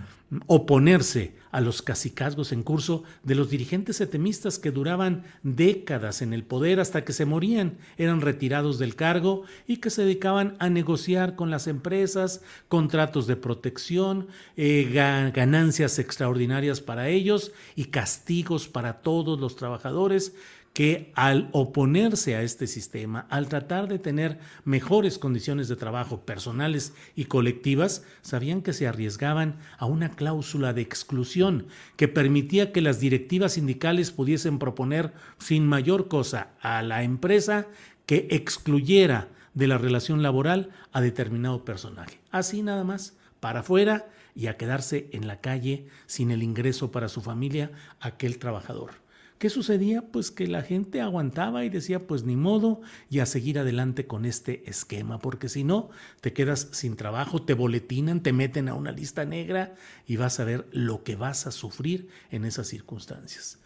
oponerse 0.47 1.35
a 1.51 1.61
los 1.61 1.81
cacicazgos 1.81 2.53
en 2.53 2.63
curso 2.63 3.05
de 3.23 3.35
los 3.35 3.49
dirigentes 3.49 3.97
setemistas 3.97 4.59
que 4.59 4.71
duraban 4.71 5.25
décadas 5.43 6.21
en 6.21 6.35
el 6.35 6.45
poder 6.45 6.81
hasta 6.81 7.05
que 7.05 7.15
se 7.15 7.25
morían, 7.25 7.79
eran 7.97 8.21
retirados 8.21 8.79
del 8.79 8.95
cargo 8.95 9.45
y 9.67 9.79
que 9.79 9.89
se 9.89 10.03
dedicaban 10.03 10.57
a 10.59 10.69
negociar 10.69 11.35
con 11.35 11.51
las 11.51 11.67
empresas 11.67 12.43
contratos 12.69 13.27
de 13.27 13.37
protección, 13.37 14.29
eh, 14.57 14.91
ganancias 15.35 15.99
extraordinarias 15.99 16.81
para 16.81 17.09
ellos 17.09 17.53
y 17.75 17.87
castigos 17.87 18.69
para 18.69 19.01
todos 19.01 19.41
los 19.41 19.57
trabajadores 19.57 20.35
que 20.79 21.11
al 21.17 21.49
oponerse 21.51 22.37
a 22.37 22.43
este 22.43 22.69
sistema, 22.69 23.27
al 23.31 23.49
tratar 23.49 23.89
de 23.89 23.99
tener 23.99 24.39
mejores 24.65 25.19
condiciones 25.19 25.67
de 25.67 25.75
trabajo 25.75 26.21
personales 26.21 26.95
y 27.17 27.25
colectivas, 27.25 28.05
sabían 28.23 28.63
que 28.63 28.73
se 28.73 28.87
arriesgaban 28.87 29.57
a 29.77 29.87
una 29.87 30.11
cláusula 30.11 30.73
de 30.73 30.83
exclusión 30.83 31.67
que 31.97 32.07
permitía 32.07 32.71
que 32.71 32.81
las 32.81 33.01
directivas 33.01 33.55
sindicales 33.55 34.13
pudiesen 34.13 34.61
proponer 34.61 35.13
sin 35.39 35.67
mayor 35.67 36.07
cosa 36.07 36.51
a 36.61 36.81
la 36.83 37.03
empresa 37.03 37.67
que 38.07 38.29
excluyera 38.31 39.31
de 39.55 39.67
la 39.67 39.79
relación 39.79 40.23
laboral 40.23 40.71
a 40.93 41.01
determinado 41.01 41.65
personaje. 41.65 42.21
Así 42.31 42.63
nada 42.63 42.85
más, 42.85 43.17
para 43.41 43.61
afuera 43.61 44.07
y 44.37 44.47
a 44.47 44.57
quedarse 44.57 45.09
en 45.11 45.27
la 45.27 45.41
calle 45.41 45.89
sin 46.07 46.31
el 46.31 46.45
ingreso 46.45 46.93
para 46.93 47.09
su 47.09 47.21
familia 47.21 47.73
aquel 47.99 48.39
trabajador. 48.39 49.08
¿Qué 49.39 49.51
sucedía? 49.51 50.03
Pues 50.03 50.33
que 50.33 50.49
la 50.49 50.63
gente 50.63 51.01
aguantaba 51.01 51.65
y 51.65 51.69
decía, 51.69 52.09
pues 52.09 52.25
ni 52.25 52.35
modo, 52.35 52.81
y 53.09 53.21
a 53.21 53.27
seguir 53.27 53.61
adelante 53.61 54.07
con 54.07 54.25
este 54.25 54.69
esquema, 54.69 55.21
porque 55.21 55.49
si 55.49 55.63
no, 55.63 55.91
te 56.21 56.33
quedas 56.33 56.69
sin 56.73 56.97
trabajo, 56.97 57.41
te 57.41 57.55
boletinan, 57.55 58.21
te 58.21 58.33
meten 58.33 58.69
a 58.69 58.75
una 58.75 58.91
lista 58.91 59.25
negra 59.25 59.75
y 60.09 60.17
vas 60.17 60.41
a 60.41 60.45
ver 60.45 60.67
lo 60.73 61.05
que 61.05 61.15
vas 61.15 61.47
a 61.47 61.53
sufrir 61.53 62.09
en 62.33 62.45
esas 62.45 62.67
circunstancias. 62.67 63.61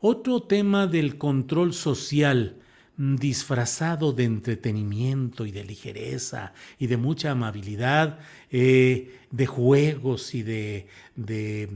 Otro 0.00 0.42
tema 0.44 0.86
del 0.86 1.18
control 1.18 1.74
social 1.74 2.56
mm, 2.96 3.16
disfrazado 3.16 4.14
de 4.14 4.24
entretenimiento 4.24 5.44
y 5.44 5.50
de 5.50 5.64
ligereza 5.64 6.54
y 6.78 6.86
de 6.86 6.96
mucha 6.96 7.32
amabilidad, 7.32 8.18
eh, 8.50 9.18
de 9.30 9.46
juegos 9.46 10.34
y 10.34 10.42
de, 10.42 10.86
de 11.16 11.68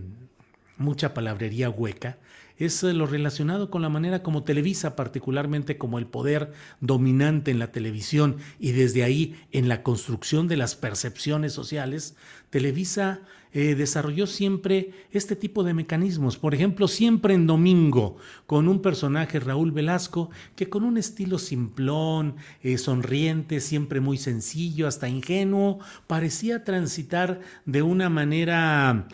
mucha 0.79 1.13
palabrería 1.13 1.69
hueca, 1.69 2.19
es 2.65 2.83
eh, 2.83 2.93
lo 2.93 3.07
relacionado 3.07 3.71
con 3.71 3.83
la 3.83 3.89
manera 3.89 4.23
como 4.23 4.45
Televisa, 4.45 4.95
particularmente 4.95 5.79
como 5.79 5.99
el 5.99 6.07
poder 6.07 6.53
dominante 6.81 7.51
en 7.51 7.59
la 7.59 7.73
televisión 7.73 8.37
y 8.59 8.73
desde 8.73 9.03
ahí 9.03 9.37
en 9.51 9.69
la 9.69 9.83
construcción 9.83 10.49
de 10.49 10.57
las 10.57 10.77
percepciones 10.77 11.53
sociales, 11.53 12.17
Televisa 12.51 13.23
eh, 13.53 13.75
desarrolló 13.75 14.27
siempre 14.27 14.93
este 15.11 15.37
tipo 15.37 15.65
de 15.65 15.75
mecanismos. 15.75 16.39
Por 16.39 16.55
ejemplo, 16.55 16.89
siempre 16.89 17.35
en 17.35 17.47
domingo, 17.47 18.17
con 18.47 18.69
un 18.69 18.81
personaje, 18.81 19.41
Raúl 19.41 19.73
Velasco, 19.73 20.31
que 20.55 20.69
con 20.69 20.85
un 20.85 20.97
estilo 20.97 21.39
simplón, 21.39 22.37
eh, 22.63 22.79
sonriente, 22.79 23.61
siempre 23.61 24.01
muy 24.01 24.19
sencillo, 24.19 24.87
hasta 24.87 25.09
ingenuo, 25.09 25.81
parecía 26.07 26.65
transitar 26.65 27.41
de 27.67 27.83
una 27.83 28.09
manera 28.09 29.09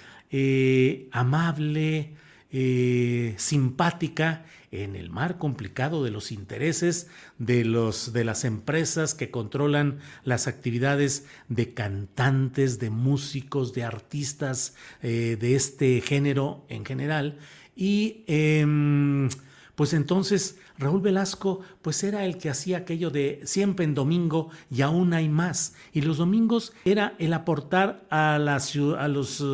amable, 1.12 2.14
simpática 2.50 4.44
en 4.70 4.96
el 4.96 5.10
mar 5.10 5.38
complicado 5.38 6.04
de 6.04 6.10
los 6.10 6.30
intereses 6.32 7.08
de, 7.38 7.64
los, 7.64 8.12
de 8.12 8.24
las 8.24 8.44
empresas 8.44 9.14
que 9.14 9.30
controlan 9.30 9.98
las 10.24 10.46
actividades 10.46 11.26
de 11.48 11.72
cantantes, 11.72 12.78
de 12.78 12.90
músicos, 12.90 13.72
de 13.72 13.84
artistas 13.84 14.74
eh, 15.02 15.36
de 15.40 15.54
este 15.54 16.00
género 16.00 16.64
en 16.68 16.84
general. 16.84 17.38
Y 17.76 18.24
em, 18.26 19.28
pues 19.74 19.94
entonces 19.94 20.58
Raúl 20.76 21.00
Velasco 21.00 21.60
pues 21.80 22.02
era 22.02 22.24
el 22.24 22.36
que 22.36 22.50
hacía 22.50 22.78
aquello 22.78 23.10
de 23.10 23.40
siempre 23.44 23.84
en 23.84 23.94
domingo 23.94 24.50
y 24.70 24.82
aún 24.82 25.14
hay 25.14 25.28
más. 25.28 25.74
Y 25.92 26.02
los 26.02 26.18
domingos 26.18 26.72
era 26.84 27.14
el 27.18 27.32
aportar 27.32 28.04
a 28.10 28.38
la, 28.38 28.56
a 28.56 29.08
los, 29.08 29.44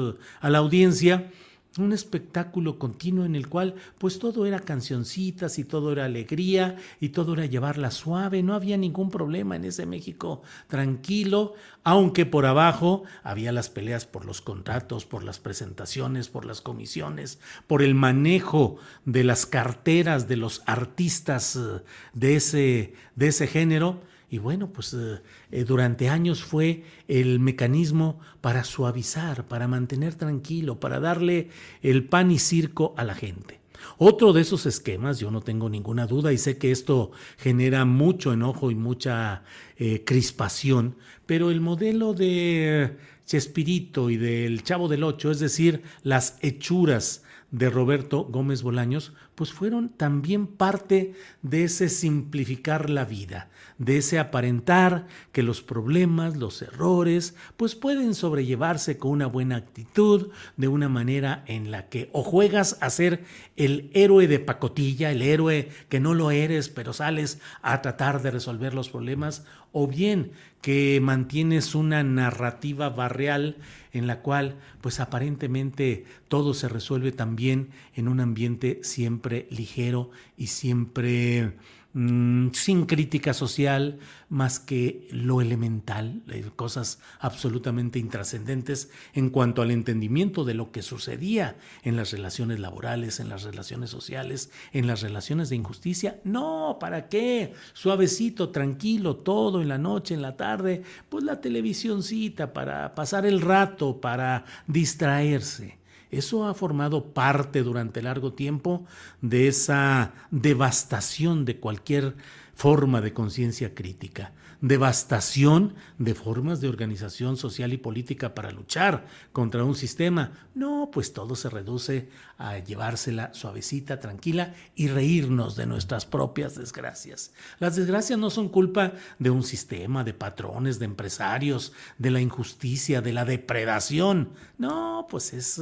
a 0.40 0.50
la 0.50 0.58
audiencia 0.58 1.30
un 1.78 1.92
espectáculo 1.92 2.78
continuo 2.78 3.24
en 3.24 3.34
el 3.34 3.48
cual 3.48 3.74
pues 3.98 4.18
todo 4.18 4.46
era 4.46 4.60
cancioncitas 4.60 5.58
y 5.58 5.64
todo 5.64 5.92
era 5.92 6.04
alegría 6.04 6.76
y 7.00 7.10
todo 7.10 7.34
era 7.34 7.46
llevarla 7.46 7.90
suave, 7.90 8.42
no 8.42 8.54
había 8.54 8.76
ningún 8.76 9.10
problema 9.10 9.56
en 9.56 9.64
ese 9.64 9.86
México 9.86 10.42
tranquilo, 10.68 11.54
aunque 11.82 12.26
por 12.26 12.46
abajo 12.46 13.04
había 13.22 13.52
las 13.52 13.70
peleas 13.70 14.06
por 14.06 14.24
los 14.24 14.40
contratos, 14.40 15.04
por 15.04 15.24
las 15.24 15.40
presentaciones, 15.40 16.28
por 16.28 16.44
las 16.44 16.60
comisiones, 16.60 17.40
por 17.66 17.82
el 17.82 17.94
manejo 17.94 18.76
de 19.04 19.24
las 19.24 19.46
carteras 19.46 20.28
de 20.28 20.36
los 20.36 20.62
artistas 20.66 21.56
eh, 21.56 21.82
de 22.12 22.36
ese, 22.36 22.94
de 23.16 23.28
ese 23.28 23.46
género 23.46 24.00
y 24.30 24.38
bueno, 24.38 24.72
pues 24.72 24.94
eh, 24.94 25.20
eh, 25.50 25.64
durante 25.64 26.08
años 26.08 26.42
fue 26.42 26.84
el 27.08 27.40
mecanismo 27.40 28.20
para 28.40 28.64
suavizar, 28.64 29.46
para 29.46 29.68
mantener 29.68 30.14
tranquilo, 30.14 30.80
para 30.80 31.00
darle 31.00 31.50
el 31.82 32.04
pan 32.08 32.30
y 32.30 32.38
circo 32.38 32.94
a 32.96 33.04
la 33.04 33.14
gente. 33.14 33.60
Otro 33.98 34.32
de 34.32 34.40
esos 34.40 34.66
esquemas, 34.66 35.18
yo 35.18 35.30
no 35.30 35.40
tengo 35.40 35.68
ninguna 35.68 36.06
duda 36.06 36.32
y 36.32 36.38
sé 36.38 36.58
que 36.58 36.70
esto 36.70 37.12
genera 37.36 37.84
mucho 37.84 38.32
enojo 38.32 38.70
y 38.70 38.74
mucha 38.74 39.42
eh, 39.76 40.02
crispación, 40.04 40.96
pero 41.26 41.50
el 41.50 41.60
modelo 41.60 42.14
de 42.14 42.96
Chespirito 43.26 44.10
y 44.10 44.16
del 44.16 44.62
Chavo 44.62 44.88
del 44.88 45.04
Ocho, 45.04 45.30
es 45.30 45.38
decir, 45.38 45.82
las 46.02 46.38
hechuras 46.42 47.22
de 47.54 47.70
Roberto 47.70 48.24
Gómez 48.24 48.62
Bolaños, 48.62 49.12
pues 49.36 49.52
fueron 49.52 49.88
también 49.88 50.48
parte 50.48 51.14
de 51.42 51.62
ese 51.62 51.88
simplificar 51.88 52.90
la 52.90 53.04
vida, 53.04 53.48
de 53.78 53.98
ese 53.98 54.18
aparentar 54.18 55.06
que 55.30 55.44
los 55.44 55.62
problemas, 55.62 56.36
los 56.36 56.62
errores, 56.62 57.36
pues 57.56 57.76
pueden 57.76 58.16
sobrellevarse 58.16 58.98
con 58.98 59.12
una 59.12 59.26
buena 59.26 59.54
actitud, 59.54 60.30
de 60.56 60.66
una 60.66 60.88
manera 60.88 61.44
en 61.46 61.70
la 61.70 61.88
que 61.88 62.10
o 62.12 62.24
juegas 62.24 62.76
a 62.80 62.90
ser 62.90 63.22
el 63.54 63.88
héroe 63.94 64.26
de 64.26 64.40
pacotilla, 64.40 65.12
el 65.12 65.22
héroe 65.22 65.68
que 65.88 66.00
no 66.00 66.12
lo 66.12 66.32
eres, 66.32 66.68
pero 66.68 66.92
sales 66.92 67.38
a 67.62 67.82
tratar 67.82 68.20
de 68.20 68.32
resolver 68.32 68.74
los 68.74 68.88
problemas, 68.88 69.44
o 69.70 69.86
bien 69.86 70.32
que 70.64 70.98
mantienes 71.02 71.74
una 71.74 72.02
narrativa 72.02 72.88
barrial 72.88 73.58
en 73.92 74.06
la 74.06 74.22
cual 74.22 74.56
pues 74.80 74.98
aparentemente 74.98 76.06
todo 76.28 76.54
se 76.54 76.70
resuelve 76.70 77.12
también 77.12 77.68
en 77.94 78.08
un 78.08 78.18
ambiente 78.18 78.80
siempre 78.82 79.46
ligero 79.50 80.10
y 80.38 80.46
siempre 80.46 81.52
Mm, 81.96 82.50
sin 82.54 82.86
crítica 82.86 83.32
social 83.32 84.00
más 84.28 84.58
que 84.58 85.06
lo 85.12 85.40
elemental, 85.40 86.22
eh, 86.28 86.50
cosas 86.56 86.98
absolutamente 87.20 88.00
intrascendentes 88.00 88.90
en 89.12 89.30
cuanto 89.30 89.62
al 89.62 89.70
entendimiento 89.70 90.44
de 90.44 90.54
lo 90.54 90.72
que 90.72 90.82
sucedía 90.82 91.56
en 91.84 91.94
las 91.94 92.10
relaciones 92.10 92.58
laborales, 92.58 93.20
en 93.20 93.28
las 93.28 93.44
relaciones 93.44 93.90
sociales, 93.90 94.50
en 94.72 94.88
las 94.88 95.02
relaciones 95.02 95.50
de 95.50 95.56
injusticia. 95.56 96.20
No, 96.24 96.78
¿para 96.80 97.08
qué? 97.08 97.54
Suavecito, 97.74 98.48
tranquilo, 98.48 99.18
todo 99.18 99.62
en 99.62 99.68
la 99.68 99.78
noche, 99.78 100.14
en 100.14 100.22
la 100.22 100.36
tarde, 100.36 100.82
pues 101.08 101.22
la 101.22 101.40
televisioncita 101.40 102.52
para 102.52 102.96
pasar 102.96 103.24
el 103.24 103.40
rato, 103.40 104.00
para 104.00 104.44
distraerse. 104.66 105.78
Eso 106.16 106.46
ha 106.46 106.54
formado 106.54 107.12
parte 107.12 107.62
durante 107.62 108.02
largo 108.02 108.32
tiempo 108.32 108.86
de 109.20 109.48
esa 109.48 110.12
devastación 110.30 111.44
de 111.44 111.58
cualquier 111.58 112.16
forma 112.54 113.00
de 113.00 113.12
conciencia 113.12 113.74
crítica 113.74 114.32
devastación 114.64 115.74
de 115.98 116.14
formas 116.14 116.62
de 116.62 116.68
organización 116.68 117.36
social 117.36 117.74
y 117.74 117.76
política 117.76 118.34
para 118.34 118.50
luchar 118.50 119.06
contra 119.30 119.62
un 119.62 119.74
sistema. 119.74 120.32
No, 120.54 120.88
pues 120.90 121.12
todo 121.12 121.36
se 121.36 121.50
reduce 121.50 122.08
a 122.38 122.58
llevársela 122.58 123.34
suavecita, 123.34 124.00
tranquila 124.00 124.54
y 124.74 124.88
reírnos 124.88 125.54
de 125.54 125.66
nuestras 125.66 126.06
propias 126.06 126.54
desgracias. 126.54 127.34
Las 127.58 127.76
desgracias 127.76 128.18
no 128.18 128.30
son 128.30 128.48
culpa 128.48 128.92
de 129.18 129.28
un 129.28 129.42
sistema, 129.42 130.02
de 130.02 130.14
patrones, 130.14 130.78
de 130.78 130.86
empresarios, 130.86 131.74
de 131.98 132.10
la 132.10 132.22
injusticia, 132.22 133.02
de 133.02 133.12
la 133.12 133.26
depredación. 133.26 134.30
No, 134.56 135.06
pues 135.10 135.34
es 135.34 135.60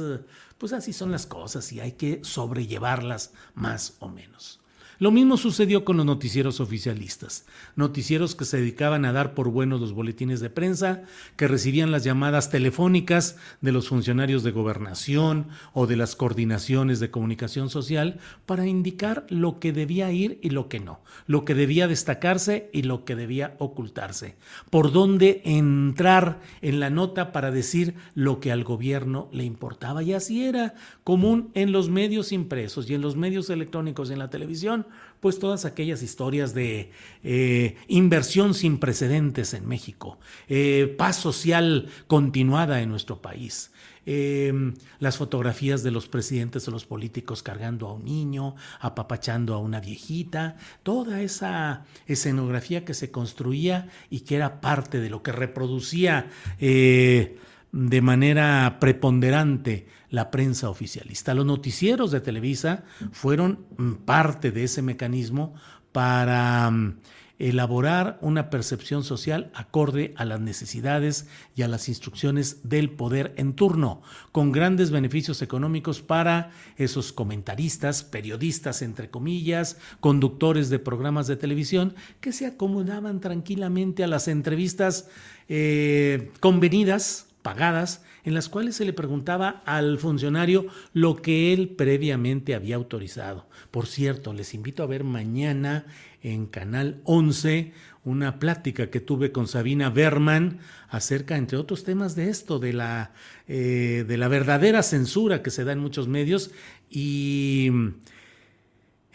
pues 0.57 0.71
así 0.71 0.93
son 0.93 1.11
las 1.11 1.25
cosas 1.25 1.73
y 1.73 1.81
hay 1.81 1.91
que 1.91 2.21
sobrellevarlas 2.23 3.33
más 3.53 3.97
o 3.99 4.07
menos. 4.07 4.62
Lo 5.03 5.11
mismo 5.11 5.35
sucedió 5.35 5.83
con 5.83 5.97
los 5.97 6.05
noticieros 6.05 6.61
oficialistas, 6.61 7.45
noticieros 7.75 8.35
que 8.35 8.45
se 8.45 8.55
dedicaban 8.55 9.03
a 9.03 9.11
dar 9.11 9.33
por 9.33 9.49
buenos 9.49 9.81
los 9.81 9.91
boletines 9.91 10.39
de 10.39 10.49
prensa, 10.49 11.01
que 11.35 11.49
recibían 11.49 11.91
las 11.91 12.05
llamadas 12.05 12.49
telefónicas 12.49 13.35
de 13.59 13.73
los 13.73 13.89
funcionarios 13.89 14.43
de 14.43 14.51
gobernación 14.51 15.49
o 15.73 15.87
de 15.87 15.97
las 15.97 16.15
coordinaciones 16.15 17.01
de 17.01 17.11
comunicación 17.11 17.69
social 17.69 18.21
para 18.45 18.65
indicar 18.65 19.25
lo 19.27 19.59
que 19.59 19.73
debía 19.73 20.09
ir 20.13 20.39
y 20.41 20.51
lo 20.51 20.69
que 20.69 20.79
no, 20.79 21.01
lo 21.27 21.43
que 21.43 21.53
debía 21.53 21.89
destacarse 21.89 22.69
y 22.71 22.83
lo 22.83 23.03
que 23.03 23.17
debía 23.17 23.57
ocultarse, 23.59 24.37
por 24.69 24.93
dónde 24.93 25.41
entrar 25.43 26.39
en 26.61 26.79
la 26.79 26.89
nota 26.89 27.33
para 27.33 27.51
decir 27.51 27.95
lo 28.15 28.39
que 28.39 28.53
al 28.53 28.63
gobierno 28.63 29.27
le 29.33 29.43
importaba. 29.43 30.01
Y 30.01 30.13
así 30.13 30.45
era 30.45 30.75
común 31.03 31.51
en 31.55 31.73
los 31.73 31.89
medios 31.89 32.31
impresos 32.31 32.89
y 32.89 32.93
en 32.93 33.01
los 33.01 33.17
medios 33.17 33.49
electrónicos 33.49 34.09
y 34.09 34.13
en 34.13 34.19
la 34.19 34.29
televisión 34.29 34.87
pues 35.19 35.39
todas 35.39 35.65
aquellas 35.65 36.03
historias 36.03 36.53
de 36.53 36.91
eh, 37.23 37.77
inversión 37.87 38.53
sin 38.53 38.77
precedentes 38.77 39.53
en 39.53 39.67
México, 39.67 40.19
eh, 40.49 40.93
paz 40.97 41.15
social 41.15 41.87
continuada 42.07 42.81
en 42.81 42.89
nuestro 42.89 43.21
país. 43.21 43.71
Em, 44.05 44.73
las 44.99 45.15
fotografías 45.15 45.81
de 45.81 45.91
los 45.91 46.09
presidentes 46.09 46.67
o 46.67 46.71
los 46.71 46.85
políticos 46.85 47.41
cargando 47.41 47.87
a 47.87 47.93
un 47.93 48.03
niño, 48.03 48.55
apapachando 48.81 49.53
a 49.53 49.59
una 49.59 49.79
viejita, 49.79 50.57
toda 50.83 51.21
esa 51.21 51.85
escenografía 52.05 52.83
que 52.83 52.93
se 52.93 53.11
construía 53.11 53.87
y 54.09 54.21
que 54.21 54.35
era 54.35 54.59
parte 54.59 54.99
de 54.99 55.09
lo 55.09 55.23
que 55.23 55.31
reproducía 55.31 56.27
eh, 56.59 57.37
de 57.73 58.01
manera 58.01 58.77
preponderante 58.79 59.87
la 60.09 60.29
prensa 60.29 60.69
oficialista. 60.69 61.33
Los 61.33 61.47
noticieros 61.47 62.11
de 62.11 62.21
Televisa 62.21 62.83
fueron 63.11 63.65
mm, 63.77 63.93
parte 64.05 64.51
de 64.51 64.65
ese 64.65 64.83
mecanismo 64.83 65.55
para 65.91 66.69
mm, 66.69 66.99
elaborar 67.39 68.19
una 68.21 68.51
percepción 68.51 69.03
social 69.03 69.49
acorde 69.55 70.13
a 70.17 70.23
las 70.23 70.39
necesidades 70.39 71.27
y 71.55 71.63
a 71.63 71.67
las 71.67 71.89
instrucciones 71.89 72.69
del 72.69 72.91
poder 72.91 73.33
en 73.37 73.53
turno, 73.53 74.03
con 74.31 74.51
grandes 74.51 74.91
beneficios 74.91 75.41
económicos 75.41 75.99
para 75.99 76.51
esos 76.77 77.11
comentaristas, 77.11 78.03
periodistas, 78.03 78.83
entre 78.83 79.09
comillas, 79.09 79.79
conductores 79.99 80.69
de 80.69 80.77
programas 80.77 81.25
de 81.25 81.37
televisión, 81.37 81.95
que 82.21 82.33
se 82.33 82.45
acomodaban 82.45 83.19
tranquilamente 83.19 84.03
a 84.03 84.07
las 84.07 84.27
entrevistas 84.27 85.09
eh, 85.49 86.31
convenidas 86.39 87.32
pagadas 87.43 88.03
en 88.23 88.33
las 88.33 88.49
cuales 88.49 88.75
se 88.75 88.85
le 88.85 88.93
preguntaba 88.93 89.61
al 89.65 89.99
funcionario 89.99 90.65
lo 90.93 91.17
que 91.17 91.53
él 91.53 91.69
previamente 91.69 92.55
había 92.55 92.77
autorizado. 92.77 93.47
Por 93.69 93.85
cierto, 93.85 94.33
les 94.33 94.53
invito 94.53 94.81
a 94.81 94.87
ver 94.87 95.03
mañana 95.03 95.85
en 96.23 96.47
Canal 96.47 97.01
11 97.03 97.73
una 98.05 98.39
plática 98.39 98.89
que 98.89 98.99
tuve 98.99 99.31
con 99.31 99.47
Sabina 99.47 99.89
Berman 99.89 100.59
acerca, 100.89 101.37
entre 101.37 101.57
otros 101.57 101.83
temas, 101.83 102.15
de 102.15 102.29
esto, 102.29 102.59
de 102.59 102.73
la, 102.73 103.11
eh, 103.47 104.05
de 104.07 104.17
la 104.17 104.27
verdadera 104.27 104.83
censura 104.83 105.41
que 105.41 105.51
se 105.51 105.63
da 105.63 105.71
en 105.73 105.79
muchos 105.79 106.07
medios 106.07 106.51
y 106.89 107.71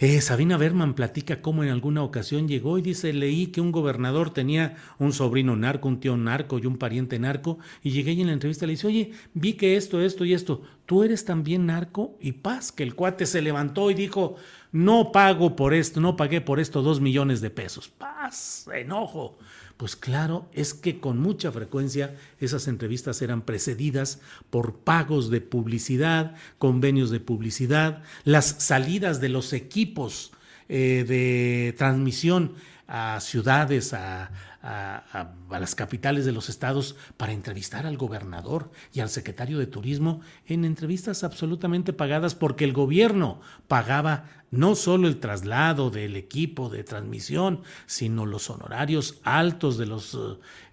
Eh, 0.00 0.20
Sabina 0.20 0.56
Berman 0.56 0.94
platica 0.94 1.42
cómo 1.42 1.64
en 1.64 1.70
alguna 1.70 2.04
ocasión 2.04 2.46
llegó 2.46 2.78
y 2.78 2.82
dice, 2.82 3.12
leí 3.12 3.48
que 3.48 3.60
un 3.60 3.72
gobernador 3.72 4.30
tenía 4.30 4.76
un 5.00 5.12
sobrino 5.12 5.56
narco, 5.56 5.88
un 5.88 5.98
tío 5.98 6.16
narco 6.16 6.60
y 6.60 6.66
un 6.66 6.78
pariente 6.78 7.18
narco, 7.18 7.58
y 7.82 7.90
llegué 7.90 8.12
y 8.12 8.20
en 8.20 8.28
la 8.28 8.32
entrevista 8.32 8.64
le 8.64 8.74
dice, 8.74 8.86
oye, 8.86 9.10
vi 9.34 9.54
que 9.54 9.76
esto, 9.76 10.00
esto 10.00 10.24
y 10.24 10.34
esto, 10.34 10.62
¿tú 10.86 11.02
eres 11.02 11.24
también 11.24 11.66
narco? 11.66 12.16
Y 12.20 12.30
paz, 12.30 12.70
que 12.70 12.84
el 12.84 12.94
cuate 12.94 13.26
se 13.26 13.42
levantó 13.42 13.90
y 13.90 13.94
dijo, 13.94 14.36
no 14.70 15.10
pago 15.10 15.56
por 15.56 15.74
esto, 15.74 16.00
no 16.00 16.16
pagué 16.16 16.40
por 16.40 16.60
esto 16.60 16.80
dos 16.80 17.00
millones 17.00 17.40
de 17.40 17.50
pesos. 17.50 17.88
Paz, 17.88 18.68
enojo. 18.72 19.36
Pues 19.78 19.94
claro, 19.94 20.50
es 20.52 20.74
que 20.74 20.98
con 20.98 21.20
mucha 21.20 21.52
frecuencia 21.52 22.16
esas 22.40 22.66
entrevistas 22.66 23.22
eran 23.22 23.42
precedidas 23.42 24.18
por 24.50 24.74
pagos 24.74 25.30
de 25.30 25.40
publicidad, 25.40 26.34
convenios 26.58 27.10
de 27.10 27.20
publicidad, 27.20 28.02
las 28.24 28.56
salidas 28.58 29.20
de 29.20 29.28
los 29.28 29.52
equipos 29.52 30.32
eh, 30.68 31.04
de 31.06 31.76
transmisión 31.78 32.54
a 32.88 33.20
ciudades, 33.20 33.94
a, 33.94 34.32
a, 34.62 35.34
las 35.50 35.74
capitales 35.74 36.24
de 36.24 36.32
los 36.32 36.48
estados 36.48 36.96
para 37.16 37.32
entrevistar 37.32 37.86
al 37.86 37.96
gobernador 37.96 38.70
y 38.92 39.00
al 39.00 39.08
secretario 39.08 39.58
de 39.58 39.66
Turismo 39.66 40.20
en 40.46 40.64
entrevistas 40.64 41.24
absolutamente 41.24 41.92
pagadas 41.92 42.34
porque 42.34 42.64
el 42.64 42.72
gobierno 42.72 43.40
pagaba 43.68 44.24
no 44.50 44.74
solo 44.74 45.08
el 45.08 45.20
traslado 45.20 45.90
del 45.90 46.16
equipo 46.16 46.70
de 46.70 46.82
transmisión, 46.82 47.62
sino 47.86 48.24
los 48.24 48.48
honorarios 48.50 49.20
altos 49.22 49.76
de 49.78 49.86
los 49.86 50.18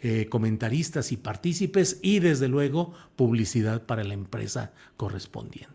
eh, 0.02 0.28
comentaristas 0.30 1.12
y 1.12 1.17
partícipes 1.17 2.00
y 2.02 2.19
desde 2.19 2.48
luego 2.48 2.93
publicidad 3.15 3.86
para 3.86 4.04
la 4.04 4.13
empresa 4.13 4.71
correspondiente. 4.98 5.75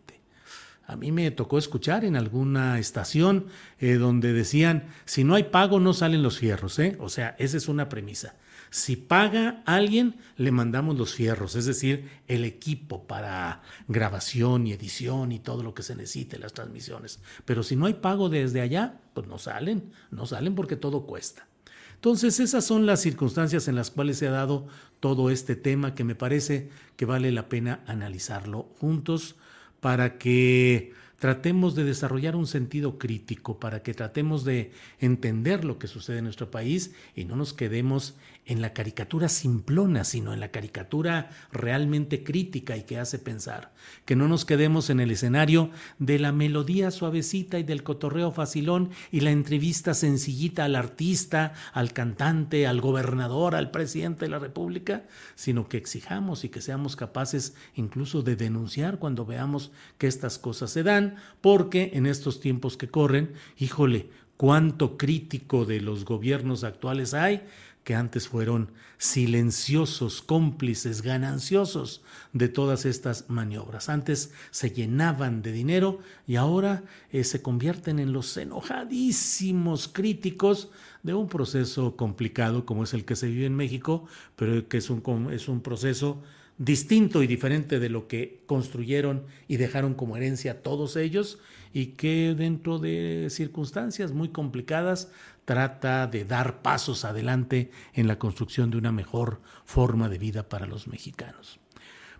A 0.90 0.96
mí 0.96 1.12
me 1.12 1.30
tocó 1.30 1.56
escuchar 1.56 2.04
en 2.04 2.16
alguna 2.16 2.80
estación 2.80 3.46
eh, 3.78 3.94
donde 3.94 4.32
decían, 4.32 4.88
si 5.04 5.22
no 5.22 5.36
hay 5.36 5.44
pago 5.44 5.78
no 5.78 5.94
salen 5.94 6.24
los 6.24 6.40
fierros, 6.40 6.80
¿eh? 6.80 6.96
O 6.98 7.08
sea, 7.08 7.36
esa 7.38 7.58
es 7.58 7.68
una 7.68 7.88
premisa. 7.88 8.34
Si 8.70 8.96
paga 8.96 9.62
alguien, 9.66 10.16
le 10.36 10.50
mandamos 10.50 10.98
los 10.98 11.14
fierros, 11.14 11.54
es 11.54 11.66
decir, 11.66 12.10
el 12.26 12.44
equipo 12.44 13.06
para 13.06 13.62
grabación 13.86 14.66
y 14.66 14.72
edición 14.72 15.30
y 15.30 15.38
todo 15.38 15.62
lo 15.62 15.74
que 15.74 15.84
se 15.84 15.94
necesite, 15.94 16.40
las 16.40 16.54
transmisiones. 16.54 17.20
Pero 17.44 17.62
si 17.62 17.76
no 17.76 17.86
hay 17.86 17.94
pago 17.94 18.28
desde 18.28 18.60
allá, 18.60 18.98
pues 19.14 19.28
no 19.28 19.38
salen, 19.38 19.92
no 20.10 20.26
salen 20.26 20.56
porque 20.56 20.74
todo 20.74 21.06
cuesta. 21.06 21.46
Entonces, 21.94 22.40
esas 22.40 22.64
son 22.64 22.84
las 22.84 23.00
circunstancias 23.00 23.68
en 23.68 23.76
las 23.76 23.92
cuales 23.92 24.18
se 24.18 24.26
ha 24.26 24.32
dado 24.32 24.66
todo 24.98 25.30
este 25.30 25.54
tema 25.54 25.94
que 25.94 26.02
me 26.02 26.16
parece 26.16 26.68
que 26.96 27.04
vale 27.04 27.30
la 27.30 27.48
pena 27.48 27.84
analizarlo 27.86 28.72
juntos 28.80 29.36
para 29.80 30.18
que 30.18 30.92
tratemos 31.20 31.74
de 31.74 31.84
desarrollar 31.84 32.34
un 32.34 32.46
sentido 32.46 32.98
crítico, 32.98 33.60
para 33.60 33.82
que 33.82 33.92
tratemos 33.92 34.42
de 34.44 34.72
entender 34.98 35.64
lo 35.64 35.78
que 35.78 35.86
sucede 35.86 36.18
en 36.18 36.24
nuestro 36.24 36.50
país 36.50 36.92
y 37.14 37.26
no 37.26 37.36
nos 37.36 37.52
quedemos 37.52 38.16
en 38.46 38.62
la 38.62 38.72
caricatura 38.72 39.28
simplona, 39.28 40.02
sino 40.04 40.32
en 40.32 40.40
la 40.40 40.48
caricatura 40.48 41.30
realmente 41.52 42.24
crítica 42.24 42.76
y 42.76 42.84
que 42.84 42.98
hace 42.98 43.18
pensar. 43.18 43.72
Que 44.06 44.16
no 44.16 44.28
nos 44.28 44.44
quedemos 44.44 44.88
en 44.88 44.98
el 44.98 45.10
escenario 45.10 45.70
de 45.98 46.18
la 46.18 46.32
melodía 46.32 46.90
suavecita 46.90 47.58
y 47.58 47.64
del 47.64 47.82
cotorreo 47.82 48.32
facilón 48.32 48.90
y 49.12 49.20
la 49.20 49.30
entrevista 49.30 49.94
sencillita 49.94 50.64
al 50.64 50.74
artista, 50.74 51.52
al 51.74 51.92
cantante, 51.92 52.66
al 52.66 52.80
gobernador, 52.80 53.54
al 53.54 53.70
presidente 53.70 54.24
de 54.24 54.30
la 54.30 54.38
República, 54.38 55.04
sino 55.34 55.68
que 55.68 55.76
exijamos 55.76 56.44
y 56.44 56.48
que 56.48 56.62
seamos 56.62 56.96
capaces 56.96 57.54
incluso 57.74 58.22
de 58.22 58.36
denunciar 58.36 58.98
cuando 58.98 59.26
veamos 59.26 59.70
que 59.98 60.06
estas 60.06 60.38
cosas 60.38 60.70
se 60.70 60.82
dan, 60.82 61.09
porque 61.40 61.90
en 61.94 62.06
estos 62.06 62.40
tiempos 62.40 62.76
que 62.76 62.88
corren, 62.88 63.32
híjole, 63.58 64.08
cuánto 64.36 64.96
crítico 64.96 65.64
de 65.64 65.80
los 65.80 66.04
gobiernos 66.04 66.64
actuales 66.64 67.14
hay 67.14 67.42
que 67.84 67.94
antes 67.94 68.28
fueron 68.28 68.70
silenciosos, 68.98 70.20
cómplices, 70.20 71.02
gananciosos 71.02 72.02
de 72.32 72.48
todas 72.48 72.84
estas 72.84 73.28
maniobras. 73.28 73.88
Antes 73.88 74.32
se 74.50 74.70
llenaban 74.70 75.42
de 75.42 75.52
dinero 75.52 76.00
y 76.26 76.36
ahora 76.36 76.82
eh, 77.10 77.24
se 77.24 77.40
convierten 77.40 77.98
en 77.98 78.12
los 78.12 78.36
enojadísimos 78.36 79.88
críticos 79.88 80.70
de 81.02 81.14
un 81.14 81.28
proceso 81.28 81.96
complicado 81.96 82.66
como 82.66 82.84
es 82.84 82.92
el 82.92 83.04
que 83.04 83.16
se 83.16 83.28
vive 83.28 83.46
en 83.46 83.56
México, 83.56 84.06
pero 84.36 84.68
que 84.68 84.76
es 84.76 84.90
un, 84.90 85.32
es 85.32 85.48
un 85.48 85.62
proceso 85.62 86.22
distinto 86.60 87.22
y 87.22 87.26
diferente 87.26 87.80
de 87.80 87.88
lo 87.88 88.06
que 88.06 88.42
construyeron 88.44 89.24
y 89.48 89.56
dejaron 89.56 89.94
como 89.94 90.18
herencia 90.18 90.62
todos 90.62 90.94
ellos 90.96 91.38
y 91.72 91.86
que 91.92 92.34
dentro 92.36 92.78
de 92.78 93.28
circunstancias 93.30 94.12
muy 94.12 94.28
complicadas 94.28 95.10
trata 95.46 96.06
de 96.06 96.26
dar 96.26 96.60
pasos 96.60 97.06
adelante 97.06 97.70
en 97.94 98.06
la 98.06 98.18
construcción 98.18 98.70
de 98.70 98.76
una 98.76 98.92
mejor 98.92 99.40
forma 99.64 100.10
de 100.10 100.18
vida 100.18 100.50
para 100.50 100.66
los 100.66 100.86
mexicanos. 100.86 101.58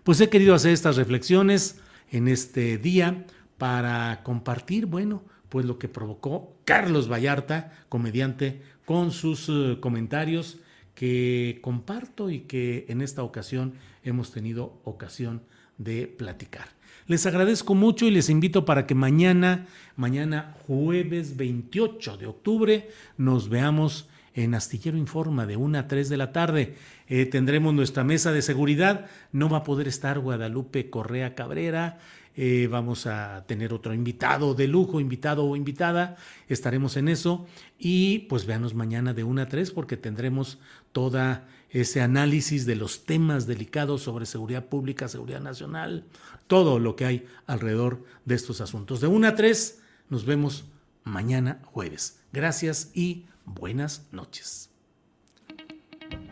Pues 0.03 0.19
he 0.19 0.29
querido 0.29 0.55
hacer 0.55 0.71
estas 0.71 0.95
reflexiones 0.95 1.79
en 2.09 2.27
este 2.27 2.79
día 2.79 3.27
para 3.59 4.23
compartir, 4.23 4.87
bueno, 4.87 5.23
pues 5.49 5.67
lo 5.67 5.77
que 5.77 5.87
provocó 5.87 6.55
Carlos 6.65 7.11
Vallarta, 7.11 7.73
comediante, 7.89 8.63
con 8.85 9.11
sus 9.11 9.49
eh, 9.49 9.77
comentarios 9.79 10.57
que 10.95 11.59
comparto 11.61 12.31
y 12.31 12.41
que 12.41 12.85
en 12.89 13.01
esta 13.01 13.23
ocasión 13.23 13.73
hemos 14.03 14.31
tenido 14.31 14.81
ocasión 14.83 15.41
de 15.77 16.07
platicar. 16.07 16.67
Les 17.07 17.25
agradezco 17.25 17.75
mucho 17.75 18.05
y 18.05 18.11
les 18.11 18.29
invito 18.29 18.65
para 18.65 18.85
que 18.85 18.95
mañana, 18.95 19.67
mañana 19.95 20.55
jueves 20.67 21.35
28 21.35 22.17
de 22.17 22.27
octubre, 22.27 22.89
nos 23.17 23.49
veamos 23.49 24.07
en 24.33 24.55
Astillero 24.55 24.97
Informa 24.97 25.45
de 25.45 25.57
1 25.57 25.79
a 25.79 25.87
3 25.87 26.09
de 26.09 26.17
la 26.17 26.31
tarde. 26.31 26.75
Eh, 27.07 27.25
tendremos 27.25 27.73
nuestra 27.73 28.03
mesa 28.03 28.31
de 28.31 28.41
seguridad. 28.41 29.07
No 29.31 29.49
va 29.49 29.57
a 29.57 29.63
poder 29.63 29.87
estar 29.87 30.19
Guadalupe 30.19 30.89
Correa 30.89 31.35
Cabrera. 31.35 31.99
Eh, 32.35 32.67
vamos 32.71 33.07
a 33.07 33.45
tener 33.47 33.73
otro 33.73 33.93
invitado 33.93 34.53
de 34.53 34.67
lujo, 34.67 34.99
invitado 34.99 35.45
o 35.45 35.55
invitada. 35.55 36.17
Estaremos 36.47 36.97
en 36.97 37.09
eso. 37.09 37.45
Y 37.77 38.19
pues 38.29 38.45
véanos 38.45 38.73
mañana 38.73 39.13
de 39.13 39.23
1 39.23 39.41
a 39.41 39.47
3 39.47 39.71
porque 39.71 39.97
tendremos 39.97 40.59
toda 40.91 41.47
ese 41.69 42.01
análisis 42.01 42.65
de 42.65 42.75
los 42.75 43.05
temas 43.05 43.47
delicados 43.47 44.01
sobre 44.01 44.25
seguridad 44.25 44.65
pública, 44.65 45.07
seguridad 45.07 45.41
nacional, 45.41 46.05
todo 46.47 46.79
lo 46.79 46.95
que 46.95 47.05
hay 47.05 47.25
alrededor 47.47 48.03
de 48.25 48.35
estos 48.35 48.61
asuntos. 48.61 49.01
De 49.01 49.07
1 49.07 49.27
a 49.27 49.35
3 49.35 49.81
nos 50.09 50.25
vemos 50.25 50.65
mañana 51.03 51.59
jueves. 51.63 52.19
Gracias 52.31 52.91
y 52.93 53.25
buenas 53.45 54.07
noches. 54.11 54.69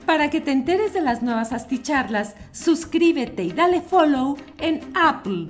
Para 0.06 0.30
que 0.30 0.42
te 0.42 0.52
enteres 0.52 0.94
de 0.94 1.02
las 1.02 1.22
nuevas 1.22 1.54
asticharlas, 1.54 2.36
suscríbete 2.52 3.44
y 3.44 3.52
dale 3.52 3.80
follow 3.80 4.38
en 4.58 4.82
Apple, 4.96 5.50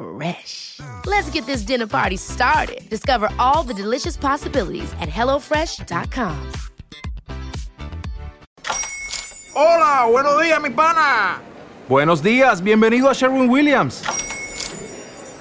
Fresh. 0.00 0.80
Let's 1.04 1.30
get 1.30 1.44
this 1.44 1.62
dinner 1.62 1.86
party 1.86 2.16
started. 2.16 2.88
Discover 2.88 3.28
all 3.38 3.62
the 3.62 3.74
delicious 3.74 4.16
possibilities 4.16 4.90
at 5.00 5.08
hellofresh.com. 5.08 6.52
Hola, 9.54 10.06
buenos 10.10 10.40
días, 10.40 10.60
mi 10.62 10.70
pana. 10.70 11.42
Buenos 11.88 12.22
días, 12.22 12.62
bienvenido 12.62 13.10
a 13.10 13.12
Sherwin 13.12 13.50
Williams. 13.50 14.02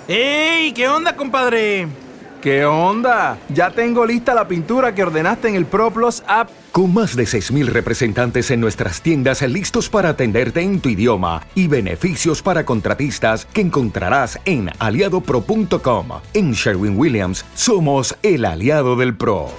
¡Ey! 0.07 0.73
¿Qué 0.73 0.89
onda, 0.89 1.15
compadre? 1.15 1.87
¿Qué 2.41 2.65
onda? 2.65 3.37
Ya 3.49 3.71
tengo 3.71 4.05
lista 4.05 4.33
la 4.33 4.47
pintura 4.47 4.95
que 4.95 5.03
ordenaste 5.03 5.49
en 5.49 5.55
el 5.55 5.65
ProPlus 5.65 6.23
app. 6.27 6.49
Con 6.71 6.93
más 6.93 7.15
de 7.15 7.23
6.000 7.23 7.65
representantes 7.65 8.51
en 8.51 8.61
nuestras 8.61 9.01
tiendas 9.01 9.41
listos 9.41 9.89
para 9.89 10.09
atenderte 10.09 10.61
en 10.61 10.79
tu 10.79 10.89
idioma 10.89 11.41
y 11.55 11.67
beneficios 11.67 12.41
para 12.41 12.65
contratistas 12.65 13.45
que 13.45 13.61
encontrarás 13.61 14.39
en 14.45 14.69
aliadopro.com. 14.79 16.07
En 16.33 16.53
Sherwin 16.53 16.97
Williams 16.97 17.43
somos 17.55 18.15
el 18.23 18.45
aliado 18.45 18.95
del 18.95 19.17
PRO. 19.17 19.49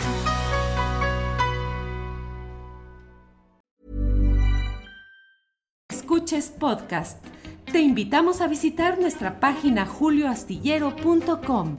escuches 6.10 6.50
podcast. 6.50 7.24
Te 7.70 7.80
invitamos 7.80 8.40
a 8.40 8.48
visitar 8.48 8.98
nuestra 8.98 9.38
página 9.38 9.86
julioastillero.com. 9.86 11.78